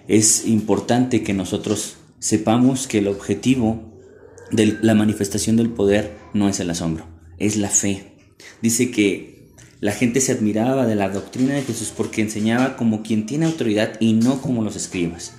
Es 0.07 0.45
importante 0.45 1.23
que 1.23 1.33
nosotros 1.33 1.97
sepamos 2.19 2.87
que 2.87 2.99
el 2.99 3.07
objetivo 3.07 3.91
de 4.51 4.77
la 4.81 4.93
manifestación 4.93 5.57
del 5.57 5.69
poder 5.69 6.17
no 6.33 6.49
es 6.49 6.59
el 6.59 6.69
asombro, 6.69 7.05
es 7.37 7.57
la 7.57 7.69
fe. 7.69 8.15
Dice 8.61 8.91
que 8.91 9.49
la 9.79 9.93
gente 9.93 10.21
se 10.21 10.31
admiraba 10.31 10.85
de 10.85 10.95
la 10.95 11.09
doctrina 11.09 11.55
de 11.55 11.63
Jesús 11.63 11.91
porque 11.95 12.21
enseñaba 12.21 12.77
como 12.77 13.01
quien 13.01 13.25
tiene 13.25 13.45
autoridad 13.45 13.99
y 13.99 14.13
no 14.13 14.41
como 14.41 14.63
los 14.63 14.75
escribas. 14.75 15.33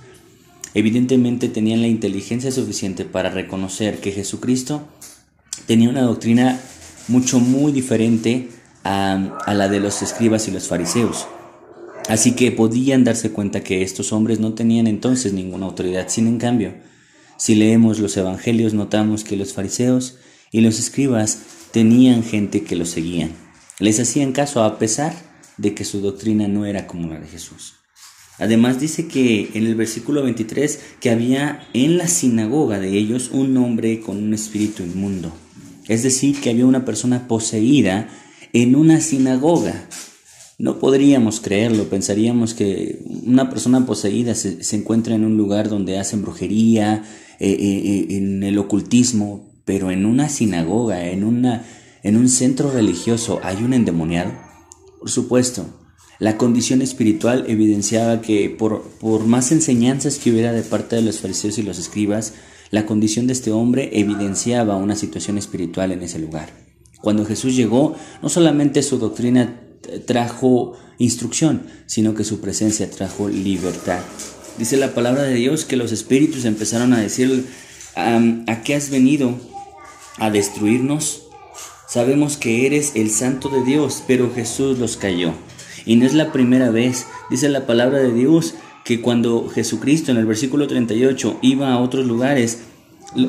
Evidentemente 0.73 1.49
tenían 1.49 1.81
la 1.81 1.87
inteligencia 1.87 2.51
suficiente 2.51 3.05
para 3.05 3.29
reconocer 3.29 3.99
que 3.99 4.11
Jesucristo 4.11 4.87
tenía 5.67 5.89
una 5.89 6.01
doctrina 6.01 6.59
mucho 7.07 7.39
muy 7.39 7.71
diferente 7.71 8.49
a, 8.83 9.53
la 9.53 9.69
de 9.69 9.79
los 9.79 10.01
escribas 10.01 10.47
y 10.47 10.51
los 10.51 10.67
fariseos. 10.67 11.27
Así 12.09 12.33
que 12.33 12.51
podían 12.51 13.03
darse 13.03 13.31
cuenta 13.31 13.63
que 13.63 13.81
estos 13.81 14.11
hombres 14.11 14.39
no 14.39 14.53
tenían 14.53 14.87
entonces 14.87 15.33
ninguna 15.33 15.65
autoridad. 15.65 16.09
Sin 16.09 16.27
en 16.27 16.37
cambio, 16.37 16.73
si 17.37 17.55
leemos 17.55 17.99
los 17.99 18.15
evangelios 18.17 18.73
notamos 18.73 19.23
que 19.23 19.37
los 19.37 19.53
fariseos 19.53 20.17
y 20.51 20.61
los 20.61 20.79
escribas 20.79 21.39
tenían 21.71 22.23
gente 22.23 22.63
que 22.63 22.75
los 22.75 22.89
seguían. 22.89 23.31
Les 23.79 23.99
hacían 23.99 24.33
caso 24.33 24.63
a 24.63 24.77
pesar 24.77 25.13
de 25.57 25.73
que 25.73 25.85
su 25.85 26.01
doctrina 26.01 26.47
no 26.47 26.65
era 26.65 26.87
como 26.87 27.07
la 27.09 27.19
de 27.19 27.27
Jesús. 27.27 27.75
Además 28.39 28.79
dice 28.79 29.07
que 29.07 29.51
en 29.53 29.65
el 29.67 29.75
versículo 29.75 30.23
23 30.23 30.79
que 30.99 31.11
había 31.11 31.67
en 31.73 31.97
la 31.97 32.07
sinagoga 32.07 32.79
de 32.79 32.97
ellos 32.97 33.29
un 33.31 33.55
hombre 33.57 33.99
con 33.99 34.17
un 34.17 34.33
espíritu 34.33 34.83
inmundo. 34.83 35.31
Es 35.87 36.03
decir, 36.03 36.39
que 36.39 36.49
había 36.49 36.65
una 36.65 36.85
persona 36.85 37.27
poseída 37.27 38.09
en 38.53 38.75
una 38.75 39.01
sinagoga. 39.01 39.87
No 40.63 40.79
podríamos 40.79 41.41
creerlo, 41.41 41.89
pensaríamos 41.89 42.53
que 42.53 43.03
una 43.25 43.49
persona 43.49 43.85
poseída 43.85 44.33
se, 44.33 44.61
encuentra 44.77 45.13
en 45.13 45.25
un 45.25 45.35
lugar 45.35 45.67
donde 45.67 45.99
hacen 45.99 46.21
brujería, 46.21 47.03
eh, 47.41 47.49
eh, 47.49 47.57
eh, 47.59 48.15
en 48.15 48.43
el 48.43 48.57
ocultismo, 48.57 49.51
pero 49.65 49.91
en 49.91 50.05
una 50.05 50.29
sinagoga, 50.29 51.09
en, 51.09 51.25
una, 51.25 51.65
en 52.01 52.15
un 52.15 52.29
centro 52.29 52.71
religioso, 52.71 53.41
¿hay 53.43 53.61
un 53.61 53.73
endemoniado? 53.73 54.31
Por 55.01 55.09
supuesto, 55.09 55.65
la 56.17 56.37
condición 56.37 56.81
espiritual 56.81 57.43
evidenciaba 57.49 58.21
que 58.21 58.49
por, 58.49 58.83
por 59.01 59.25
más 59.25 59.51
enseñanzas 59.51 60.17
que 60.17 60.31
hubiera 60.31 60.53
de 60.53 60.63
parte 60.63 60.95
de 60.95 61.01
los 61.01 61.19
fariseos 61.19 61.57
y 61.57 61.63
los 61.63 61.77
escribas, 61.77 62.35
la 62.71 62.85
condición 62.85 63.27
de 63.27 63.33
este 63.33 63.51
hombre 63.51 63.89
evidenciaba 63.99 64.77
una 64.77 64.95
situación 64.95 65.37
espiritual 65.37 65.91
en 65.91 66.03
ese 66.03 66.19
lugar. 66.19 66.63
Cuando 67.01 67.25
Jesús 67.25 67.53
llegó, 67.53 67.97
no 68.21 68.29
solamente 68.29 68.81
su 68.81 68.97
doctrina 68.97 69.59
trajo 70.05 70.73
instrucción, 70.97 71.63
sino 71.85 72.13
que 72.13 72.23
su 72.23 72.39
presencia 72.39 72.89
trajo 72.89 73.29
libertad. 73.29 74.01
Dice 74.57 74.77
la 74.77 74.93
palabra 74.93 75.23
de 75.23 75.35
Dios 75.35 75.65
que 75.65 75.77
los 75.77 75.91
espíritus 75.91 76.45
empezaron 76.45 76.93
a 76.93 76.99
decir, 76.99 77.45
¿a 77.95 78.61
qué 78.63 78.75
has 78.75 78.89
venido? 78.89 79.37
¿A 80.17 80.29
destruirnos? 80.29 81.23
Sabemos 81.89 82.37
que 82.37 82.65
eres 82.65 82.93
el 82.95 83.09
santo 83.11 83.49
de 83.49 83.63
Dios, 83.63 84.03
pero 84.07 84.33
Jesús 84.33 84.79
los 84.79 84.97
cayó. 84.97 85.33
Y 85.85 85.95
no 85.95 86.05
es 86.05 86.13
la 86.13 86.31
primera 86.31 86.69
vez, 86.69 87.05
dice 87.29 87.49
la 87.49 87.65
palabra 87.65 87.99
de 87.99 88.13
Dios, 88.13 88.55
que 88.83 89.01
cuando 89.01 89.47
Jesucristo 89.49 90.11
en 90.11 90.17
el 90.17 90.25
versículo 90.25 90.67
38 90.67 91.39
iba 91.41 91.71
a 91.71 91.79
otros 91.79 92.05
lugares, 92.05 92.59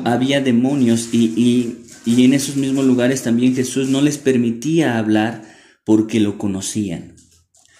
había 0.03 0.41
demonios 0.41 1.09
y, 1.13 1.77
en 2.05 2.33
esos 2.33 2.55
mismos 2.55 2.85
lugares 2.85 3.23
también 3.23 3.55
Jesús 3.55 3.87
no 3.87 4.01
les 4.01 4.17
permitía 4.17 4.97
hablar 4.97 5.54
porque 5.85 6.19
lo 6.19 6.37
conocían. 6.37 7.15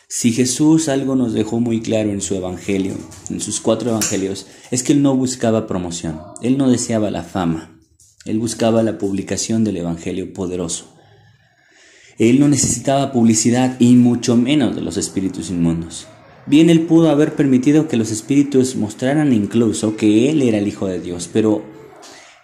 Si 0.08 0.32
Jesús 0.32 0.88
algo 0.88 1.16
nos 1.16 1.34
dejó 1.34 1.60
muy 1.60 1.82
claro 1.82 2.12
en 2.12 2.22
su 2.22 2.36
evangelio, 2.36 2.94
en 3.30 3.42
sus 3.42 3.60
cuatro 3.60 3.90
evangelios, 3.90 4.46
es 4.72 4.84
que 4.84 4.94
él 4.94 5.02
no 5.02 5.16
buscaba 5.16 5.68
promoción, 5.68 6.22
él 6.42 6.58
no 6.58 6.70
deseaba 6.70 7.12
la 7.12 7.24
fama, 7.24 7.78
él 8.24 8.40
buscaba 8.40 8.84
la 8.84 8.98
publicación 8.98 9.64
del 9.64 9.78
evangelio 9.78 10.32
poderoso. 10.32 10.96
Él 12.18 12.40
no 12.40 12.48
necesitaba 12.48 13.12
publicidad 13.12 13.76
y 13.80 13.96
mucho 13.96 14.38
menos 14.38 14.76
de 14.76 14.82
los 14.82 14.96
espíritus 14.96 15.50
inmundos. 15.50 16.08
Bien, 16.46 16.70
él 16.70 16.82
pudo 16.82 17.10
haber 17.10 17.36
permitido 17.36 17.88
que 17.88 17.98
los 17.98 18.12
espíritus 18.12 18.76
mostraran 18.76 19.34
incluso 19.34 19.98
que 19.98 20.30
él 20.30 20.44
era 20.44 20.60
el 20.60 20.68
Hijo 20.68 20.88
de 20.88 21.02
Dios, 21.02 21.30
pero 21.34 21.66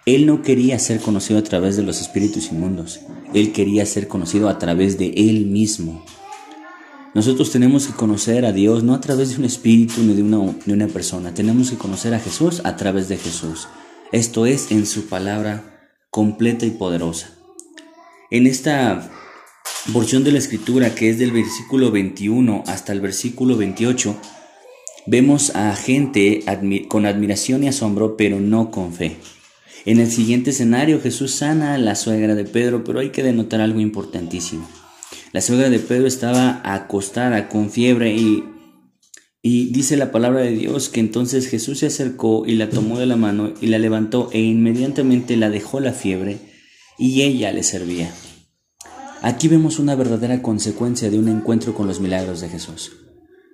él 0.04 0.26
no 0.26 0.42
quería 0.42 0.78
ser 0.78 1.00
conocido 1.00 1.38
a 1.38 1.44
través 1.44 1.76
de 1.76 1.82
los 1.82 2.00
espíritus 2.00 2.50
inmundos, 2.50 3.00
él 3.34 3.52
quería 3.52 3.86
ser 3.86 4.08
conocido 4.08 4.48
a 4.48 4.58
través 4.58 4.98
de 4.98 5.12
él 5.16 5.46
mismo. 5.46 6.04
Nosotros 7.14 7.52
tenemos 7.52 7.86
que 7.86 7.92
conocer 7.92 8.44
a 8.44 8.52
Dios 8.52 8.82
no 8.82 8.94
a 8.94 9.00
través 9.00 9.30
de 9.30 9.36
un 9.36 9.44
espíritu 9.44 10.02
ni 10.02 10.14
de 10.14 10.22
una, 10.22 10.54
de 10.64 10.72
una 10.72 10.88
persona, 10.88 11.34
tenemos 11.34 11.70
que 11.70 11.76
conocer 11.76 12.14
a 12.14 12.18
Jesús 12.18 12.62
a 12.64 12.76
través 12.76 13.08
de 13.08 13.18
Jesús. 13.18 13.68
Esto 14.10 14.46
es 14.46 14.72
en 14.72 14.86
su 14.86 15.06
palabra 15.06 15.90
completa 16.10 16.66
y 16.66 16.70
poderosa. 16.70 17.30
En 18.30 18.46
esta 18.46 19.10
porción 19.92 20.24
de 20.24 20.32
la 20.32 20.38
escritura 20.38 20.94
que 20.94 21.10
es 21.10 21.18
del 21.18 21.32
versículo 21.32 21.90
21 21.90 22.64
hasta 22.66 22.92
el 22.92 23.00
versículo 23.00 23.56
28, 23.56 24.16
vemos 25.06 25.54
a 25.54 25.74
gente 25.76 26.44
con 26.88 27.06
admiración 27.06 27.62
y 27.62 27.68
asombro, 27.68 28.16
pero 28.16 28.40
no 28.40 28.70
con 28.70 28.92
fe. 28.92 29.18
En 29.84 29.98
el 29.98 30.10
siguiente 30.10 30.50
escenario 30.50 31.00
Jesús 31.00 31.34
sana 31.34 31.74
a 31.74 31.78
la 31.78 31.96
suegra 31.96 32.36
de 32.36 32.44
Pedro, 32.44 32.84
pero 32.84 33.00
hay 33.00 33.10
que 33.10 33.24
denotar 33.24 33.60
algo 33.60 33.80
importantísimo. 33.80 34.68
La 35.32 35.40
suegra 35.40 35.70
de 35.70 35.80
Pedro 35.80 36.06
estaba 36.06 36.60
acostada 36.62 37.48
con 37.48 37.70
fiebre 37.70 38.14
y, 38.14 38.44
y 39.42 39.72
dice 39.72 39.96
la 39.96 40.12
palabra 40.12 40.42
de 40.42 40.52
Dios 40.52 40.88
que 40.88 41.00
entonces 41.00 41.48
Jesús 41.48 41.80
se 41.80 41.86
acercó 41.86 42.44
y 42.46 42.54
la 42.54 42.70
tomó 42.70 42.98
de 42.98 43.06
la 43.06 43.16
mano 43.16 43.52
y 43.60 43.66
la 43.66 43.78
levantó 43.78 44.30
e 44.32 44.40
inmediatamente 44.40 45.36
la 45.36 45.50
dejó 45.50 45.80
la 45.80 45.92
fiebre 45.92 46.38
y 46.96 47.22
ella 47.22 47.50
le 47.50 47.64
servía. 47.64 48.12
Aquí 49.20 49.48
vemos 49.48 49.80
una 49.80 49.96
verdadera 49.96 50.42
consecuencia 50.42 51.10
de 51.10 51.18
un 51.18 51.28
encuentro 51.28 51.74
con 51.74 51.88
los 51.88 51.98
milagros 51.98 52.40
de 52.40 52.48
Jesús. 52.48 52.92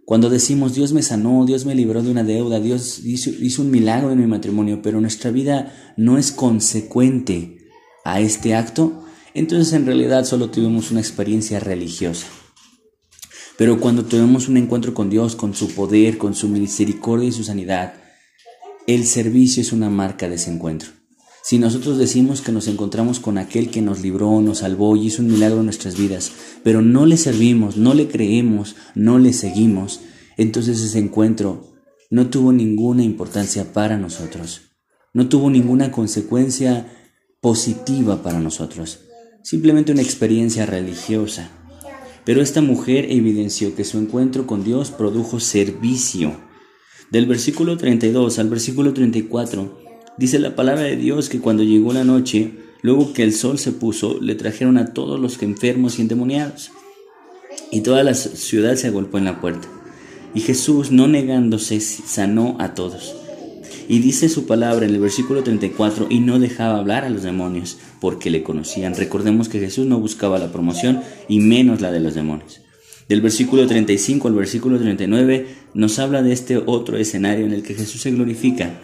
Cuando 0.09 0.31
decimos 0.31 0.75
Dios 0.75 0.95
me 0.95 1.03
sanó, 1.03 1.45
Dios 1.45 1.67
me 1.67 1.75
libró 1.75 2.03
de 2.03 2.11
una 2.11 2.25
deuda, 2.25 2.61
Dios 2.61 3.01
hizo, 3.05 3.61
un 3.61 3.71
milagro 3.71 4.11
en 4.11 4.19
mi 4.19 4.27
matrimonio, 4.27 4.81
pero 4.81 5.03
nuestra 5.03 5.31
vida 5.31 5.95
no 5.99 6.17
es 6.17 6.33
consecuente 6.33 7.59
a 8.07 8.19
este 8.19 8.55
acto, 8.55 9.05
entonces 9.35 9.75
en 9.75 9.85
realidad 9.85 10.25
solo 10.25 10.49
tuvimos 10.49 10.91
una 10.91 11.01
experiencia 11.01 11.61
religiosa. 11.61 12.27
Pero 13.59 13.81
cuando 13.81 14.07
tuvimos 14.07 14.49
un 14.49 14.57
encuentro 14.57 14.95
con 14.95 15.11
Dios, 15.11 15.37
con 15.37 15.55
su 15.55 15.75
poder, 15.75 16.17
con 16.17 16.35
su 16.35 16.49
misericordia 16.49 17.29
y 17.29 17.33
su 17.33 17.45
sanidad, 17.45 17.93
el 18.87 19.05
servicio 19.05 19.61
es 19.61 19.75
una 19.75 19.91
marca 19.91 20.27
de 20.27 20.37
ese 20.37 20.51
encuentro. 20.51 20.98
Si 21.43 21.59
nosotros 21.59 21.99
decimos 21.99 22.43
que 22.43 22.53
nos 22.53 22.69
encontramos 22.69 23.21
con 23.21 23.39
aquel 23.39 23.71
que 23.71 23.81
nos 23.81 24.01
libró, 24.01 24.41
nos 24.41 24.59
salvó 24.59 24.97
y 24.97 25.07
hizo 25.07 25.23
un 25.23 25.29
milagro 25.29 25.61
en 25.61 25.65
nuestras 25.65 25.97
vidas, 25.97 26.33
pero 26.63 26.83
no 26.83 27.07
le 27.07 27.17
servimos, 27.17 27.77
no 27.77 27.95
le 27.95 28.09
creemos, 28.09 28.77
no 28.95 29.19
le 29.19 29.33
seguimos, 29.33 30.01
entonces 30.37 30.81
ese 30.81 30.99
encuentro 30.99 31.75
no 32.11 32.29
tuvo 32.29 32.53
ninguna 32.53 33.03
importancia 33.03 33.73
para 33.73 33.97
nosotros, 33.97 34.63
no 35.15 35.29
tuvo 35.29 35.51
ninguna 35.51 35.91
consecuencia 35.91 36.93
positiva 37.41 38.23
para 38.23 38.41
nosotros, 38.41 39.01
simplemente 39.43 39.93
una 39.93 40.03
experiencia 40.03 40.67
religiosa. 40.67 41.51
Pero 42.25 42.43
esta 42.43 42.61
mujer 42.61 43.07
evidenció 43.11 43.75
que 43.75 43.85
su 43.85 43.97
encuentro 43.97 44.47
con 44.47 44.63
Dios 44.63 44.91
produjo 44.91 45.41
servicio. 45.41 46.37
Del 47.11 47.25
versículo 47.25 47.79
32 47.79 48.39
al 48.39 48.51
versículo 48.51 48.93
34, 48.93 49.88
Dice 50.19 50.41
la 50.41 50.57
palabra 50.57 50.83
de 50.83 50.97
Dios 50.97 51.29
que 51.29 51.39
cuando 51.39 51.63
llegó 51.63 51.93
la 51.93 52.03
noche, 52.03 52.51
luego 52.83 53.13
que 53.13 53.23
el 53.23 53.33
sol 53.33 53.57
se 53.61 53.71
puso, 53.71 54.21
le 54.21 54.35
trajeron 54.35 54.77
a 54.77 54.93
todos 54.93 55.21
los 55.21 55.41
enfermos 55.43 55.99
y 55.99 56.03
endemoniados. 56.03 56.73
Y 57.71 57.83
toda 57.83 58.03
la 58.03 58.15
ciudad 58.15 58.75
se 58.75 58.89
agolpó 58.89 59.19
en 59.19 59.27
la 59.27 59.41
puerta. 59.41 59.69
Y 60.35 60.41
Jesús, 60.41 60.91
no 60.91 61.07
negándose, 61.07 61.81
sanó 61.81 62.57
a 62.59 62.75
todos. 62.75 63.15
Y 63.89 64.01
dice 64.01 64.29
su 64.29 64.47
palabra 64.47 64.87
en 64.87 64.95
el 64.95 65.01
versículo 65.01 65.45
34, 65.45 66.09
y 66.11 66.19
no 66.19 66.41
dejaba 66.41 66.79
hablar 66.79 67.05
a 67.05 67.11
los 67.11 67.23
demonios, 67.23 67.79
porque 68.01 68.29
le 68.29 68.43
conocían. 68.43 68.97
Recordemos 68.97 69.49
que 69.49 69.61
Jesús 69.61 69.87
no 69.87 70.01
buscaba 70.01 70.41
la 70.41 70.51
promoción 70.51 71.01
y 71.29 71.39
menos 71.39 71.81
la 71.81 71.93
de 71.93 72.01
los 72.01 72.15
demonios. 72.15 72.61
Del 73.09 73.21
versículo 73.21 73.69
35 73.69 74.29
al 74.29 74.35
versículo 74.35 74.79
39 74.79 75.47
nos 75.75 75.99
habla 75.99 76.23
de 76.23 76.33
este 76.33 76.59
otro 76.59 76.99
escenario 76.99 77.47
en 77.47 77.53
el 77.53 77.63
que 77.63 77.75
Jesús 77.75 78.03
se 78.03 78.11
glorifica 78.11 78.79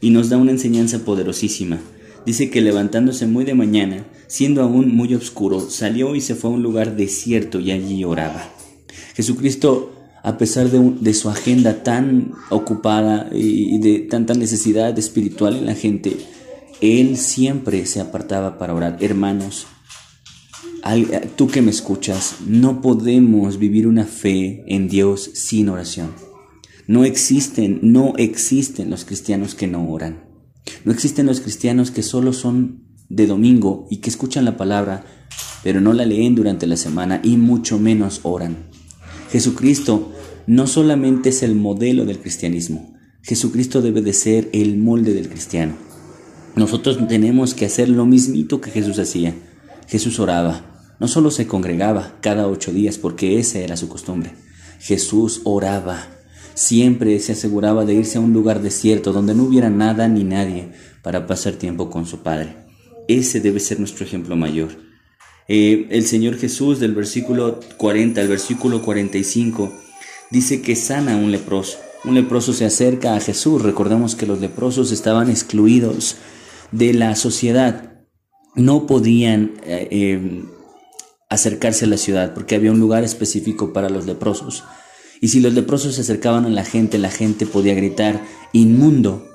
y 0.00 0.10
nos 0.10 0.28
da 0.28 0.36
una 0.36 0.50
enseñanza 0.50 1.00
poderosísima. 1.04 1.78
Dice 2.26 2.50
que 2.50 2.60
levantándose 2.60 3.26
muy 3.26 3.44
de 3.44 3.54
mañana, 3.54 4.06
siendo 4.26 4.62
aún 4.62 4.94
muy 4.94 5.14
oscuro, 5.14 5.70
salió 5.70 6.14
y 6.14 6.20
se 6.20 6.34
fue 6.34 6.50
a 6.50 6.54
un 6.54 6.62
lugar 6.62 6.96
desierto 6.96 7.60
y 7.60 7.70
allí 7.70 8.04
oraba. 8.04 8.50
Jesucristo, 9.14 9.92
a 10.22 10.36
pesar 10.36 10.70
de, 10.70 11.14
su 11.14 11.30
agenda 11.30 11.82
tan 11.82 12.32
ocupada 12.50 13.30
y 13.32 13.78
de 13.78 14.00
tanta 14.00 14.34
necesidad 14.34 14.98
espiritual 14.98 15.56
en 15.56 15.66
la 15.66 15.74
gente, 15.74 16.16
Él 16.80 17.16
siempre 17.16 17.86
se 17.86 18.00
apartaba 18.00 18.58
para 18.58 18.74
orar. 18.74 18.98
Hermanos, 19.00 19.66
tú 21.36 21.48
que 21.48 21.62
me 21.62 21.70
escuchas, 21.70 22.36
no 22.46 22.82
podemos 22.82 23.58
vivir 23.58 23.86
una 23.86 24.04
fe 24.04 24.62
en 24.66 24.88
Dios 24.88 25.30
sin 25.34 25.70
oración. 25.70 26.29
No 26.90 27.04
existen, 27.04 27.78
no 27.82 28.14
existen 28.16 28.90
los 28.90 29.04
cristianos 29.04 29.54
que 29.54 29.68
no 29.68 29.88
oran. 29.88 30.24
No 30.84 30.90
existen 30.90 31.24
los 31.24 31.40
cristianos 31.40 31.92
que 31.92 32.02
solo 32.02 32.32
son 32.32 32.82
de 33.08 33.28
domingo 33.28 33.86
y 33.90 33.98
que 33.98 34.10
escuchan 34.10 34.44
la 34.44 34.56
palabra, 34.56 35.04
pero 35.62 35.80
no 35.80 35.92
la 35.92 36.04
leen 36.04 36.34
durante 36.34 36.66
la 36.66 36.76
semana 36.76 37.20
y 37.22 37.36
mucho 37.36 37.78
menos 37.78 38.18
oran. 38.24 38.56
Jesucristo 39.30 40.10
no 40.48 40.66
solamente 40.66 41.28
es 41.28 41.44
el 41.44 41.54
modelo 41.54 42.06
del 42.06 42.18
cristianismo, 42.18 42.92
Jesucristo 43.22 43.82
debe 43.82 44.02
de 44.02 44.12
ser 44.12 44.50
el 44.52 44.76
molde 44.76 45.14
del 45.14 45.28
cristiano. 45.28 45.76
Nosotros 46.56 47.06
tenemos 47.06 47.54
que 47.54 47.66
hacer 47.66 47.88
lo 47.88 48.04
mismito 48.04 48.60
que 48.60 48.72
Jesús 48.72 48.98
hacía. 48.98 49.36
Jesús 49.86 50.18
oraba, 50.18 50.96
no 50.98 51.06
solo 51.06 51.30
se 51.30 51.46
congregaba 51.46 52.18
cada 52.20 52.48
ocho 52.48 52.72
días 52.72 52.98
porque 52.98 53.38
esa 53.38 53.60
era 53.60 53.76
su 53.76 53.88
costumbre. 53.88 54.32
Jesús 54.80 55.42
oraba 55.44 56.16
Siempre 56.54 57.18
se 57.20 57.32
aseguraba 57.32 57.84
de 57.84 57.94
irse 57.94 58.18
a 58.18 58.20
un 58.20 58.32
lugar 58.32 58.62
desierto 58.62 59.12
donde 59.12 59.34
no 59.34 59.44
hubiera 59.44 59.70
nada 59.70 60.08
ni 60.08 60.24
nadie 60.24 60.70
para 61.02 61.26
pasar 61.26 61.54
tiempo 61.54 61.90
con 61.90 62.06
su 62.06 62.22
Padre. 62.22 62.56
Ese 63.08 63.40
debe 63.40 63.60
ser 63.60 63.78
nuestro 63.78 64.04
ejemplo 64.04 64.36
mayor. 64.36 64.70
Eh, 65.48 65.88
el 65.90 66.06
Señor 66.06 66.38
Jesús 66.38 66.78
del 66.78 66.94
versículo 66.94 67.58
40 67.76 68.20
al 68.20 68.28
versículo 68.28 68.82
45 68.82 69.72
dice 70.30 70.62
que 70.62 70.76
sana 70.76 71.14
a 71.14 71.16
un 71.16 71.32
leproso. 71.32 71.78
Un 72.04 72.14
leproso 72.14 72.52
se 72.52 72.64
acerca 72.64 73.16
a 73.16 73.20
Jesús. 73.20 73.60
Recordemos 73.62 74.14
que 74.14 74.26
los 74.26 74.40
leprosos 74.40 74.92
estaban 74.92 75.28
excluidos 75.28 76.16
de 76.70 76.94
la 76.94 77.16
sociedad. 77.16 78.04
No 78.54 78.86
podían 78.86 79.54
eh, 79.64 79.88
eh, 79.90 80.44
acercarse 81.28 81.84
a 81.84 81.88
la 81.88 81.96
ciudad 81.96 82.32
porque 82.32 82.54
había 82.54 82.72
un 82.72 82.80
lugar 82.80 83.04
específico 83.04 83.72
para 83.72 83.90
los 83.90 84.06
leprosos. 84.06 84.64
Y 85.20 85.28
si 85.28 85.40
los 85.40 85.52
leprosos 85.52 85.94
se 85.94 86.00
acercaban 86.00 86.46
a 86.46 86.48
la 86.48 86.64
gente, 86.64 86.98
la 86.98 87.10
gente 87.10 87.44
podía 87.44 87.74
gritar, 87.74 88.24
inmundo, 88.52 89.28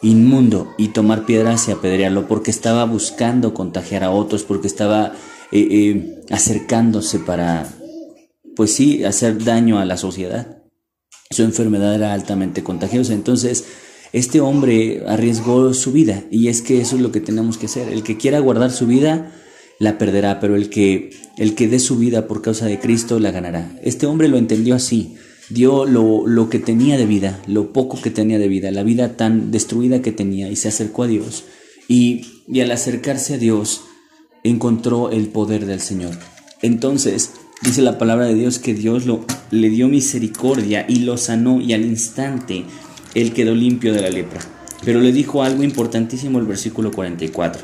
inmundo, 0.00 0.72
y 0.78 0.88
tomar 0.88 1.26
piedras 1.26 1.66
y 1.66 1.72
apedrearlo, 1.72 2.28
porque 2.28 2.52
estaba 2.52 2.84
buscando 2.84 3.52
contagiar 3.52 4.04
a 4.04 4.12
otros, 4.12 4.44
porque 4.44 4.68
estaba 4.68 5.14
eh, 5.50 5.66
eh, 5.70 6.20
acercándose 6.30 7.18
para, 7.18 7.68
pues 8.54 8.72
sí, 8.72 9.02
hacer 9.02 9.42
daño 9.42 9.80
a 9.80 9.84
la 9.84 9.96
sociedad. 9.96 10.62
Su 11.30 11.42
enfermedad 11.42 11.94
era 11.96 12.12
altamente 12.12 12.62
contagiosa. 12.62 13.12
Entonces, 13.12 13.64
este 14.12 14.40
hombre 14.40 15.02
arriesgó 15.08 15.74
su 15.74 15.90
vida, 15.90 16.22
y 16.30 16.48
es 16.48 16.62
que 16.62 16.80
eso 16.80 16.94
es 16.94 17.02
lo 17.02 17.10
que 17.10 17.20
tenemos 17.20 17.58
que 17.58 17.66
hacer. 17.66 17.88
El 17.88 18.04
que 18.04 18.16
quiera 18.16 18.38
guardar 18.38 18.70
su 18.70 18.86
vida, 18.86 19.32
la 19.80 19.98
perderá, 19.98 20.38
pero 20.38 20.54
el 20.54 20.70
que, 20.70 21.10
el 21.36 21.56
que 21.56 21.66
dé 21.66 21.80
su 21.80 21.96
vida 21.96 22.28
por 22.28 22.42
causa 22.42 22.66
de 22.66 22.78
Cristo 22.78 23.18
la 23.18 23.32
ganará. 23.32 23.76
Este 23.82 24.06
hombre 24.06 24.28
lo 24.28 24.36
entendió 24.36 24.76
así 24.76 25.16
dio 25.52 25.84
lo, 25.86 26.48
que 26.50 26.58
tenía 26.58 26.96
de 26.96 27.06
vida, 27.06 27.40
lo 27.46 27.72
poco 27.72 28.00
que 28.00 28.10
tenía 28.10 28.38
de 28.38 28.48
vida, 28.48 28.70
la 28.70 28.82
vida 28.82 29.16
tan 29.16 29.50
destruida 29.50 30.02
que 30.02 30.12
tenía 30.12 30.48
y 30.48 30.56
se 30.56 30.68
acercó 30.68 31.04
a 31.04 31.06
Dios. 31.06 31.44
Y, 31.88 32.26
al 32.60 32.70
acercarse 32.70 33.34
a 33.34 33.38
Dios 33.38 33.82
encontró 34.44 35.10
el 35.10 35.28
poder 35.28 35.66
del 35.66 35.80
Señor. 35.80 36.16
Entonces 36.60 37.30
dice 37.62 37.82
la 37.82 37.98
palabra 37.98 38.26
de 38.26 38.34
Dios 38.34 38.58
que 38.58 38.74
Dios 38.74 39.06
lo, 39.06 39.24
le 39.50 39.70
dio 39.70 39.88
misericordia 39.88 40.84
y 40.88 41.00
lo 41.00 41.16
sanó 41.16 41.60
y 41.60 41.72
al 41.72 41.84
instante 41.84 42.64
él 43.14 43.32
quedó 43.32 43.54
limpio 43.54 43.92
de 43.92 44.02
la 44.02 44.10
lepra. 44.10 44.40
Pero 44.84 45.00
le 45.00 45.12
dijo 45.12 45.42
algo 45.42 45.62
importantísimo 45.62 46.40
el 46.40 46.46
versículo 46.46 46.90
44, 46.90 47.62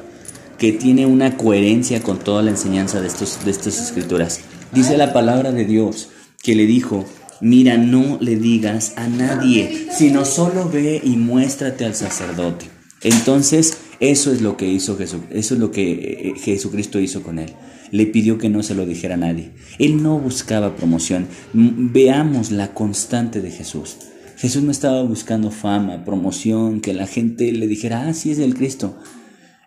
que 0.57 0.73
tiene 0.73 1.07
una 1.07 1.37
coherencia 1.37 2.01
con 2.03 2.19
toda 2.19 2.43
la 2.43 2.51
enseñanza 2.51 3.01
de, 3.01 3.09
estos, 3.09 3.45
de 3.45 3.51
estas 3.51 3.81
escrituras. 3.81 4.41
Dice 4.73 4.97
la 4.97 5.13
palabra 5.13 5.51
de 5.51 5.65
Dios 5.65 6.11
que 6.43 6.55
le 6.55 6.67
dijo, 6.67 7.05
mira, 7.41 7.77
no 7.77 8.19
le 8.21 8.37
digas 8.37 8.95
a 8.97 9.09
nadie, 9.09 9.89
sino 9.97 10.25
solo 10.25 10.69
ve 10.69 11.01
y 11.03 11.17
muéstrate 11.17 11.85
al 11.85 11.95
sacerdote. 11.95 12.67
Entonces, 13.03 13.79
eso 14.01 14.33
es 14.33 14.43
lo 14.43 14.57
que 14.57 14.69
hizo 14.69 14.97
Jesús, 14.97 15.21
eso 15.31 15.55
es 15.55 15.61
lo 15.61 15.71
que 15.71 15.93
eh, 15.93 16.35
Jesucristo 16.39 17.01
hizo 17.01 17.23
con 17.23 17.39
él. 17.39 17.53
Le 17.91 18.07
pidió 18.07 18.39
que 18.39 18.49
no 18.49 18.63
se 18.63 18.75
lo 18.75 18.87
dijera 18.87 19.15
a 19.15 19.19
nadie. 19.19 19.53
Él 19.79 20.03
no 20.03 20.19
buscaba 20.19 20.77
promoción. 20.77 21.27
Veamos 21.53 22.51
la 22.51 22.75
constante 22.75 23.41
de 23.41 23.51
Jesús. 23.51 23.97
Jesús 24.37 24.63
no 24.63 24.71
estaba 24.71 25.03
buscando 25.03 25.51
fama, 25.51 26.05
promoción, 26.05 26.81
que 26.81 26.93
la 26.93 27.07
gente 27.07 27.51
le 27.51 27.67
dijera, 27.67 28.07
ah, 28.07 28.15
sí 28.15 28.31
es 28.31 28.39
el 28.39 28.55
Cristo. 28.55 28.99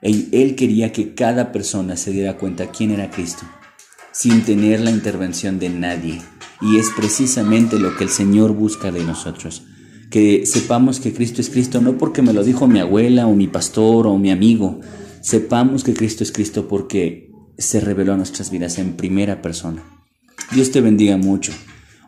Él, 0.02 0.30
él 0.32 0.56
quería 0.56 0.92
que 0.92 1.14
cada 1.14 1.52
persona 1.52 1.98
se 1.98 2.12
diera 2.12 2.38
cuenta 2.38 2.72
quién 2.72 2.92
era 2.92 3.10
Cristo, 3.10 3.44
sin 4.12 4.44
tener 4.44 4.80
la 4.80 4.92
intervención 4.92 5.60
de 5.60 5.70
nadie. 5.70 6.22
Y 6.62 6.78
es 6.78 6.89
precisamente 6.95 7.80
lo 7.80 7.95
que 7.95 8.04
el 8.04 8.10
Señor 8.10 8.54
busca 8.54 8.91
de 8.91 9.04
nosotros 9.04 9.63
que 10.12 10.45
sepamos 10.45 11.00
que 11.00 11.13
Cristo 11.13 11.41
es 11.41 11.50
Cristo, 11.50 11.82
no 11.82 11.97
porque 11.97 12.21
me 12.21 12.34
lo 12.34 12.43
dijo 12.43 12.67
mi 12.67 12.80
abuela 12.80 13.26
o 13.26 13.34
mi 13.34 13.47
pastor 13.47 14.06
o 14.06 14.17
mi 14.17 14.30
amigo, 14.30 14.82
sepamos 15.21 15.84
que 15.84 15.93
Cristo 15.93 16.24
es 16.24 16.32
Cristo 16.32 16.67
porque 16.67 17.32
se 17.58 17.80
reveló 17.80 18.13
a 18.13 18.17
nuestras 18.17 18.52
vidas 18.52 18.78
en 18.78 18.97
primera 18.97 19.41
persona. 19.41 19.84
Dios 20.52 20.71
te 20.71 20.82
bendiga 20.82 21.15
mucho. 21.15 21.54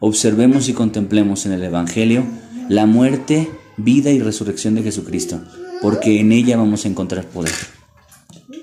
Observemos 0.01 0.67
y 0.67 0.73
contemplemos 0.73 1.45
en 1.45 1.53
el 1.53 1.63
Evangelio 1.63 2.25
la 2.67 2.85
muerte, 2.85 3.49
vida 3.77 4.11
y 4.11 4.19
resurrección 4.19 4.75
de 4.75 4.83
Jesucristo, 4.83 5.41
porque 5.81 6.19
en 6.19 6.33
ella 6.33 6.57
vamos 6.57 6.83
a 6.83 6.89
encontrar 6.89 7.25
poder. 7.25 7.53